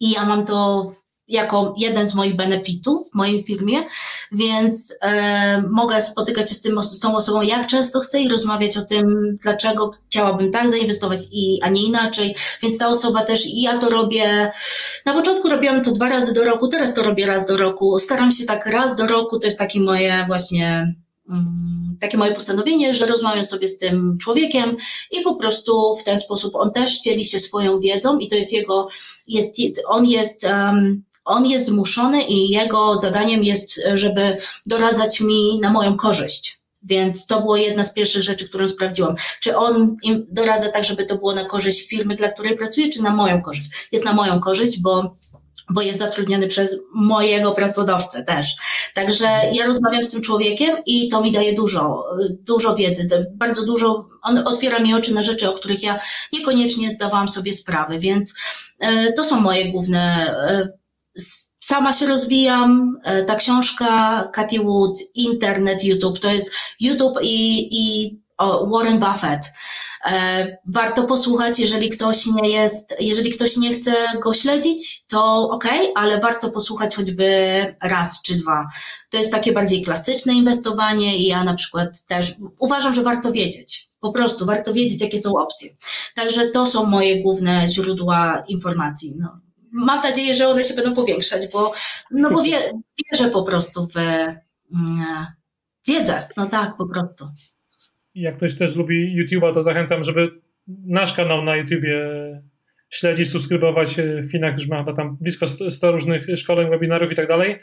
i 0.00 0.10
ja 0.10 0.26
mam 0.26 0.44
to 0.46 0.90
jako 1.28 1.74
jeden 1.78 2.08
z 2.08 2.14
moich 2.14 2.36
benefitów 2.36 3.10
w 3.10 3.14
mojej 3.14 3.42
firmie, 3.42 3.78
więc 4.32 4.94
e, 5.00 5.62
mogę 5.70 6.02
spotykać 6.02 6.48
się 6.48 6.54
z, 6.54 6.62
tym, 6.62 6.82
z 6.82 7.00
tą 7.00 7.16
osobą 7.16 7.42
jak 7.42 7.66
często 7.66 8.00
chcę 8.00 8.20
i 8.20 8.28
rozmawiać 8.28 8.76
o 8.76 8.84
tym, 8.84 9.34
dlaczego 9.42 9.90
chciałabym 10.06 10.52
tak 10.52 10.70
zainwestować, 10.70 11.20
i, 11.32 11.62
a 11.62 11.68
nie 11.68 11.82
inaczej. 11.82 12.36
Więc 12.62 12.78
ta 12.78 12.88
osoba 12.88 13.24
też, 13.24 13.46
i 13.46 13.62
ja 13.62 13.78
to 13.78 13.90
robię, 13.90 14.52
na 15.06 15.12
początku 15.12 15.48
robiłam 15.48 15.82
to 15.82 15.92
dwa 15.92 16.08
razy 16.08 16.34
do 16.34 16.44
roku, 16.44 16.68
teraz 16.68 16.94
to 16.94 17.02
robię 17.02 17.26
raz 17.26 17.46
do 17.46 17.56
roku. 17.56 17.98
Staram 17.98 18.30
się 18.30 18.44
tak 18.44 18.66
raz 18.66 18.96
do 18.96 19.06
roku, 19.06 19.38
to 19.38 19.46
jest 19.46 19.58
takie 19.58 19.80
moje 19.80 20.24
właśnie 20.26 20.94
takie 22.00 22.18
moje 22.18 22.34
postanowienie, 22.34 22.94
że 22.94 23.06
rozmawiam 23.06 23.44
sobie 23.44 23.68
z 23.68 23.78
tym 23.78 24.18
człowiekiem 24.20 24.76
i 25.10 25.20
po 25.20 25.36
prostu 25.36 25.96
w 25.96 26.04
ten 26.04 26.18
sposób 26.18 26.56
on 26.56 26.72
też 26.72 27.00
dzieli 27.00 27.24
się 27.24 27.38
swoją 27.38 27.80
wiedzą 27.80 28.18
i 28.18 28.28
to 28.28 28.34
jest 28.36 28.52
jego, 28.52 28.88
jest, 29.26 29.56
on 29.86 30.06
jest 30.06 30.44
um, 30.44 31.04
on 31.24 31.46
jest 31.46 31.66
zmuszony 31.66 32.22
i 32.22 32.48
jego 32.48 32.96
zadaniem 32.96 33.44
jest, 33.44 33.80
żeby 33.94 34.36
doradzać 34.66 35.20
mi 35.20 35.60
na 35.60 35.70
moją 35.70 35.96
korzyść. 35.96 36.58
Więc 36.82 37.26
to 37.26 37.40
było 37.40 37.56
jedna 37.56 37.84
z 37.84 37.92
pierwszych 37.92 38.22
rzeczy, 38.22 38.48
którą 38.48 38.68
sprawdziłam. 38.68 39.14
Czy 39.40 39.56
on 39.56 39.96
doradza 40.30 40.70
tak, 40.70 40.84
żeby 40.84 41.06
to 41.06 41.16
było 41.16 41.34
na 41.34 41.44
korzyść 41.44 41.88
firmy, 41.88 42.16
dla 42.16 42.28
której 42.28 42.56
pracuję, 42.56 42.92
czy 42.92 43.02
na 43.02 43.10
moją 43.10 43.42
korzyść? 43.42 43.70
Jest 43.92 44.04
na 44.04 44.12
moją 44.12 44.40
korzyść, 44.40 44.80
bo 44.80 45.16
bo 45.70 45.82
jest 45.82 45.98
zatrudniony 45.98 46.46
przez 46.46 46.80
mojego 46.94 47.52
pracodawcę 47.52 48.24
też. 48.24 48.54
Także 48.94 49.26
ja 49.52 49.66
rozmawiam 49.66 50.04
z 50.04 50.10
tym 50.10 50.22
człowiekiem 50.22 50.76
i 50.86 51.08
to 51.08 51.22
mi 51.22 51.32
daje 51.32 51.54
dużo, 51.54 52.04
dużo 52.30 52.74
wiedzy, 52.74 53.26
bardzo 53.34 53.66
dużo, 53.66 54.08
on 54.22 54.38
otwiera 54.38 54.78
mi 54.78 54.94
oczy 54.94 55.14
na 55.14 55.22
rzeczy, 55.22 55.50
o 55.50 55.52
których 55.52 55.82
ja 55.82 56.00
niekoniecznie 56.32 56.90
zdawałam 56.90 57.28
sobie 57.28 57.52
sprawy, 57.52 57.98
więc 57.98 58.34
e, 58.78 59.12
to 59.12 59.24
są 59.24 59.40
moje 59.40 59.72
główne 59.72 60.34
e, 60.48 60.68
sama 61.60 61.92
się 61.92 62.06
rozwijam. 62.06 62.96
E, 63.04 63.24
ta 63.24 63.36
książka 63.36 64.22
Cathy 64.32 64.58
Wood, 64.58 64.98
internet, 65.14 65.84
YouTube, 65.84 66.18
to 66.18 66.30
jest 66.30 66.52
YouTube 66.80 67.18
i, 67.22 67.68
i 67.72 68.18
Warren 68.72 69.00
Buffett. 69.00 69.52
E, 70.10 70.58
warto 70.66 71.04
posłuchać, 71.04 71.58
jeżeli 71.58 71.90
ktoś 71.90 72.26
nie 72.26 72.50
jest, 72.50 72.96
jeżeli 73.00 73.30
ktoś 73.30 73.56
nie 73.56 73.72
chce 73.72 73.92
go 74.22 74.34
śledzić, 74.34 75.06
to 75.06 75.50
ok, 75.50 75.64
ale 75.94 76.20
warto 76.20 76.50
posłuchać 76.50 76.96
choćby 76.96 77.26
raz 77.82 78.22
czy 78.22 78.34
dwa. 78.34 78.68
To 79.10 79.18
jest 79.18 79.32
takie 79.32 79.52
bardziej 79.52 79.84
klasyczne 79.84 80.34
inwestowanie 80.34 81.18
i 81.18 81.26
ja 81.26 81.44
na 81.44 81.54
przykład 81.54 82.04
też 82.06 82.34
uważam, 82.58 82.92
że 82.92 83.02
warto 83.02 83.32
wiedzieć. 83.32 83.88
Po 84.00 84.12
prostu 84.12 84.46
warto 84.46 84.72
wiedzieć, 84.72 85.00
jakie 85.00 85.20
są 85.20 85.36
opcje. 85.36 85.70
Także 86.14 86.48
to 86.50 86.66
są 86.66 86.84
moje 86.84 87.22
główne 87.22 87.68
źródła 87.68 88.44
informacji. 88.48 89.14
No, 89.18 89.40
mam 89.72 90.02
nadzieję, 90.02 90.34
że 90.34 90.48
one 90.48 90.64
się 90.64 90.74
będą 90.74 90.94
powiększać, 90.94 91.48
bo, 91.52 91.72
no 92.10 92.30
bo 92.30 92.42
wie, 92.42 92.72
wierzę 93.12 93.30
po 93.30 93.42
prostu 93.42 93.88
w 93.94 93.96
mm, 93.96 95.26
wiedzę. 95.86 96.28
No 96.36 96.46
tak, 96.46 96.76
po 96.76 96.86
prostu. 96.86 97.28
Jak 98.14 98.36
ktoś 98.36 98.56
też 98.56 98.76
lubi 98.76 99.24
YouTube'a, 99.24 99.54
to 99.54 99.62
zachęcam, 99.62 100.04
żeby 100.04 100.30
nasz 100.86 101.12
kanał 101.12 101.42
na 101.42 101.56
YouTubie 101.56 102.00
śledzić, 102.90 103.30
subskrybować. 103.30 103.96
Finak 104.30 104.58
już 104.58 104.68
ma 104.68 104.78
chyba 104.78 104.92
tam 104.92 105.16
blisko 105.20 105.46
100 105.48 105.92
różnych 105.92 106.26
szkoleń, 106.36 106.70
webinarów 106.70 107.12
i 107.12 107.16
tak 107.16 107.28
dalej. 107.28 107.58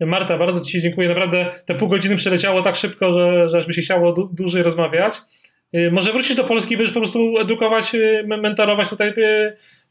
Marta, 0.00 0.38
bardzo 0.38 0.60
Ci 0.60 0.80
dziękuję. 0.80 1.08
Naprawdę 1.08 1.52
te 1.66 1.74
pół 1.74 1.88
godziny 1.88 2.16
przeleciało 2.16 2.62
tak 2.62 2.76
szybko, 2.76 3.12
że, 3.12 3.48
że 3.48 3.58
aż 3.58 3.68
mi 3.68 3.74
się 3.74 3.82
chciało 3.82 4.28
dłużej 4.32 4.62
rozmawiać. 4.62 5.14
Może 5.92 6.12
wrócisz 6.12 6.36
do 6.36 6.44
Polski 6.44 6.76
będziesz 6.76 6.94
po 6.94 7.00
prostu 7.00 7.38
edukować, 7.38 7.92
mentorować 8.26 8.88
tutaj 8.88 9.14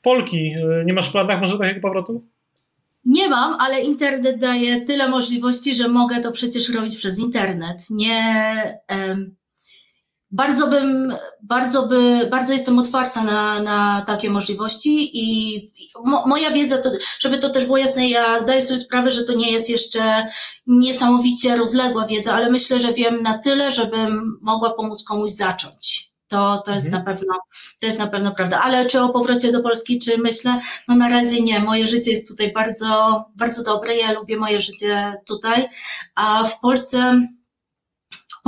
Polki. 0.01 0.53
E, 0.81 0.85
nie 0.85 0.93
masz 0.93 1.09
w 1.09 1.11
planach 1.11 1.41
może 1.41 1.57
takiego 1.57 1.81
powrotu? 1.81 2.27
Nie 3.05 3.29
mam, 3.29 3.55
ale 3.59 3.81
internet 3.81 4.39
daje 4.39 4.85
tyle 4.85 5.09
możliwości, 5.09 5.75
że 5.75 5.87
mogę 5.87 6.21
to 6.21 6.31
przecież 6.31 6.69
robić 6.69 6.97
przez 6.97 7.19
internet. 7.19 7.77
Nie. 7.89 8.53
Um, 8.89 9.35
bardzo 10.31 10.67
bym, 10.67 11.13
bardzo 11.41 11.87
by, 11.87 12.27
bardzo 12.31 12.53
jestem 12.53 12.79
otwarta 12.79 13.23
na, 13.23 13.61
na 13.61 14.03
takie 14.07 14.29
możliwości 14.29 15.09
i 15.13 15.65
mo, 16.05 16.27
moja 16.27 16.51
wiedza, 16.51 16.77
to, 16.77 16.89
żeby 17.19 17.37
to 17.37 17.49
też 17.49 17.65
było 17.65 17.77
jasne, 17.77 18.07
ja 18.07 18.39
zdaję 18.39 18.61
sobie 18.61 18.79
sprawę, 18.79 19.11
że 19.11 19.23
to 19.23 19.33
nie 19.33 19.51
jest 19.51 19.69
jeszcze 19.69 20.27
niesamowicie 20.67 21.57
rozległa 21.57 22.05
wiedza, 22.05 22.33
ale 22.33 22.49
myślę, 22.49 22.79
że 22.79 22.93
wiem 22.93 23.21
na 23.21 23.37
tyle, 23.37 23.71
żebym 23.71 24.39
mogła 24.41 24.73
pomóc 24.73 25.03
komuś 25.03 25.31
zacząć. 25.31 26.09
To, 26.27 26.61
to, 26.65 26.71
jest 26.71 26.85
mhm. 26.85 27.03
na 27.03 27.11
pewno, 27.11 27.33
to 27.81 27.87
jest 27.87 27.99
na 27.99 28.07
pewno 28.07 28.35
prawda. 28.35 28.61
Ale 28.61 28.85
czy 28.85 29.01
o 29.01 29.09
powrocie 29.09 29.51
do 29.51 29.61
Polski, 29.61 29.99
czy 29.99 30.17
myślę? 30.17 30.61
No 30.87 30.95
na 30.95 31.09
razie 31.09 31.41
nie. 31.41 31.59
Moje 31.59 31.87
życie 31.87 32.11
jest 32.11 32.27
tutaj 32.27 32.53
bardzo, 32.53 33.23
bardzo 33.35 33.63
dobre. 33.63 33.95
Ja 33.97 34.11
lubię 34.11 34.37
moje 34.37 34.61
życie 34.61 35.13
tutaj. 35.27 35.69
A 36.15 36.43
w 36.43 36.59
Polsce, 36.59 37.27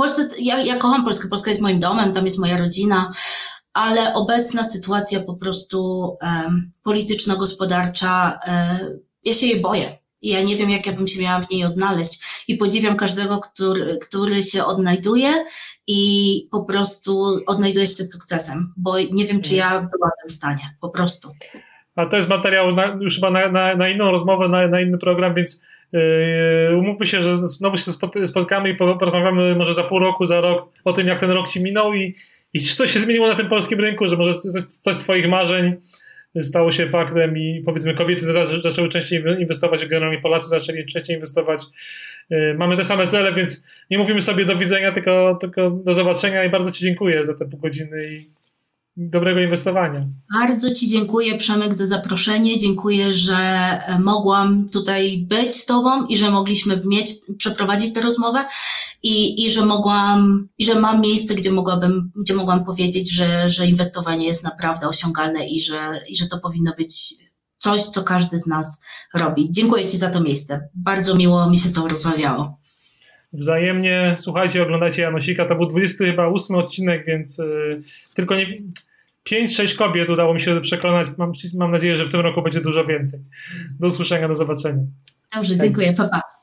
Polsce 0.02 0.28
ja, 0.38 0.58
ja 0.58 0.76
kocham 0.76 1.04
Polskę. 1.04 1.28
Polska 1.28 1.50
jest 1.50 1.62
moim 1.62 1.78
domem, 1.78 2.12
tam 2.12 2.24
jest 2.24 2.38
moja 2.38 2.58
rodzina, 2.58 3.12
ale 3.72 4.14
obecna 4.14 4.64
sytuacja 4.64 5.20
po 5.20 5.34
prostu 5.34 5.78
um, 6.22 6.72
polityczno-gospodarcza, 6.82 8.38
um, 8.46 8.98
ja 9.24 9.34
się 9.34 9.46
jej 9.46 9.60
boję. 9.60 9.98
Ja 10.22 10.42
nie 10.42 10.56
wiem, 10.56 10.70
jak 10.70 10.86
ja 10.86 10.92
bym 10.92 11.06
się 11.06 11.22
miała 11.22 11.40
w 11.40 11.50
niej 11.50 11.64
odnaleźć. 11.64 12.44
I 12.48 12.56
podziwiam 12.56 12.96
każdego, 12.96 13.40
który, 13.40 13.98
który 13.98 14.42
się 14.42 14.64
odnajduje 14.64 15.44
i 15.86 16.00
po 16.50 16.64
prostu 16.64 17.24
odnajduje 17.46 17.86
się 17.86 18.04
sukcesem, 18.04 18.72
bo 18.76 18.98
nie 18.98 19.26
wiem, 19.26 19.40
czy 19.40 19.54
ja 19.54 19.68
byłabym 19.70 20.28
w 20.28 20.32
stanie, 20.32 20.76
po 20.80 20.88
prostu. 20.88 21.28
A 21.96 22.06
to 22.06 22.16
jest 22.16 22.28
materiał 22.28 22.72
na, 22.72 22.86
już 22.86 23.14
chyba 23.14 23.30
na, 23.30 23.48
na, 23.48 23.76
na, 23.76 23.88
inną 23.88 24.10
rozmowę, 24.10 24.48
na, 24.48 24.68
na 24.68 24.80
inny 24.80 24.98
program, 24.98 25.34
więc 25.34 25.62
umówmy 26.78 27.06
się, 27.06 27.22
że 27.22 27.48
znowu 27.48 27.76
się 27.76 27.92
spotkamy 28.26 28.70
i 28.70 28.74
porozmawiamy 28.74 29.54
może 29.54 29.74
za 29.74 29.82
pół 29.82 29.98
roku, 29.98 30.26
za 30.26 30.40
rok 30.40 30.72
o 30.84 30.92
tym, 30.92 31.06
jak 31.06 31.20
ten 31.20 31.30
rok 31.30 31.48
ci 31.48 31.62
minął 31.62 31.94
i, 31.94 32.14
i 32.54 32.60
czy 32.60 32.76
coś 32.76 32.90
się 32.90 33.00
zmieniło 33.00 33.28
na 33.28 33.34
tym 33.34 33.48
polskim 33.48 33.80
rynku, 33.80 34.08
że 34.08 34.16
może 34.16 34.34
coś 34.84 34.96
z 34.96 34.98
Twoich 34.98 35.28
marzeń 35.28 35.76
stało 36.40 36.72
się 36.72 36.88
faktem 36.88 37.38
i 37.38 37.62
powiedzmy 37.64 37.94
kobiety 37.94 38.26
zaczęły 38.62 38.88
częściej 38.88 39.24
inwestować, 39.38 39.86
generalnie 39.86 40.18
Polacy 40.18 40.48
zaczęli 40.48 40.86
częściej 40.86 41.16
inwestować. 41.16 41.62
Y, 42.32 42.54
mamy 42.58 42.76
te 42.76 42.84
same 42.84 43.06
cele, 43.06 43.32
więc 43.32 43.64
nie 43.90 43.98
mówimy 43.98 44.22
sobie 44.22 44.44
do 44.44 44.56
widzenia, 44.56 44.92
tylko, 44.92 45.38
tylko 45.40 45.70
do 45.70 45.92
zobaczenia 45.92 46.44
i 46.44 46.50
bardzo 46.50 46.72
Ci 46.72 46.84
dziękuję 46.84 47.24
za 47.24 47.34
te 47.34 47.44
pół 47.44 47.60
godziny 47.60 48.06
i 48.06 48.26
dobrego 48.96 49.40
inwestowania. 49.40 50.06
Bardzo 50.40 50.74
Ci 50.74 50.88
dziękuję, 50.88 51.38
Przemek, 51.38 51.74
za 51.74 51.86
zaproszenie. 51.86 52.58
Dziękuję, 52.58 53.14
że 53.14 53.36
e, 53.36 53.98
mogłam 53.98 54.68
tutaj 54.68 55.26
być 55.28 55.54
z 55.54 55.66
Tobą 55.66 56.06
i 56.06 56.18
że 56.18 56.30
mogliśmy 56.30 56.82
mieć, 56.84 57.10
przeprowadzić 57.38 57.94
tę 57.94 58.00
rozmowę 58.00 58.44
i, 59.02 59.44
i 59.44 59.50
że 59.50 59.66
mogłam, 59.66 60.48
i 60.58 60.64
że 60.64 60.80
mam 60.80 61.00
miejsce, 61.00 61.34
gdzie 61.34 61.50
mogłabym, 61.50 62.12
gdzie 62.16 62.34
mogłam 62.34 62.64
powiedzieć, 62.64 63.12
że, 63.12 63.48
że 63.48 63.66
inwestowanie 63.66 64.26
jest 64.26 64.44
naprawdę 64.44 64.88
osiągalne 64.88 65.48
i 65.48 65.62
że, 65.62 65.78
i 66.08 66.16
że 66.16 66.26
to 66.26 66.38
powinno 66.38 66.72
być 66.78 67.14
coś, 67.58 67.82
co 67.82 68.02
każdy 68.02 68.38
z 68.38 68.46
nas 68.46 68.80
robi. 69.14 69.50
Dziękuję 69.50 69.86
Ci 69.86 69.98
za 69.98 70.10
to 70.10 70.20
miejsce. 70.20 70.68
Bardzo 70.74 71.14
miło 71.14 71.50
mi 71.50 71.58
się 71.58 71.68
z 71.68 71.72
Tobą 71.72 71.88
rozmawiało. 71.88 72.61
Wzajemnie 73.32 74.14
słuchajcie, 74.18 74.62
oglądajcie 74.62 75.02
Janosika. 75.02 75.46
To 75.46 75.54
był 75.54 75.66
28 75.66 76.56
odcinek, 76.56 77.06
więc 77.06 77.38
yy, 77.38 77.82
tylko 78.14 78.34
nie. 78.34 78.46
5-6 79.30 79.76
kobiet 79.76 80.10
udało 80.10 80.34
mi 80.34 80.40
się 80.40 80.60
przekonać. 80.60 81.08
Mam, 81.18 81.32
mam 81.54 81.70
nadzieję, 81.70 81.96
że 81.96 82.04
w 82.04 82.10
tym 82.10 82.20
roku 82.20 82.42
będzie 82.42 82.60
dużo 82.60 82.84
więcej. 82.84 83.20
Do 83.80 83.86
usłyszenia, 83.86 84.28
do 84.28 84.34
zobaczenia. 84.34 84.82
Dobrze, 85.34 85.56
dziękuję. 85.56 85.92
Pa, 85.92 86.08
pa. 86.08 86.41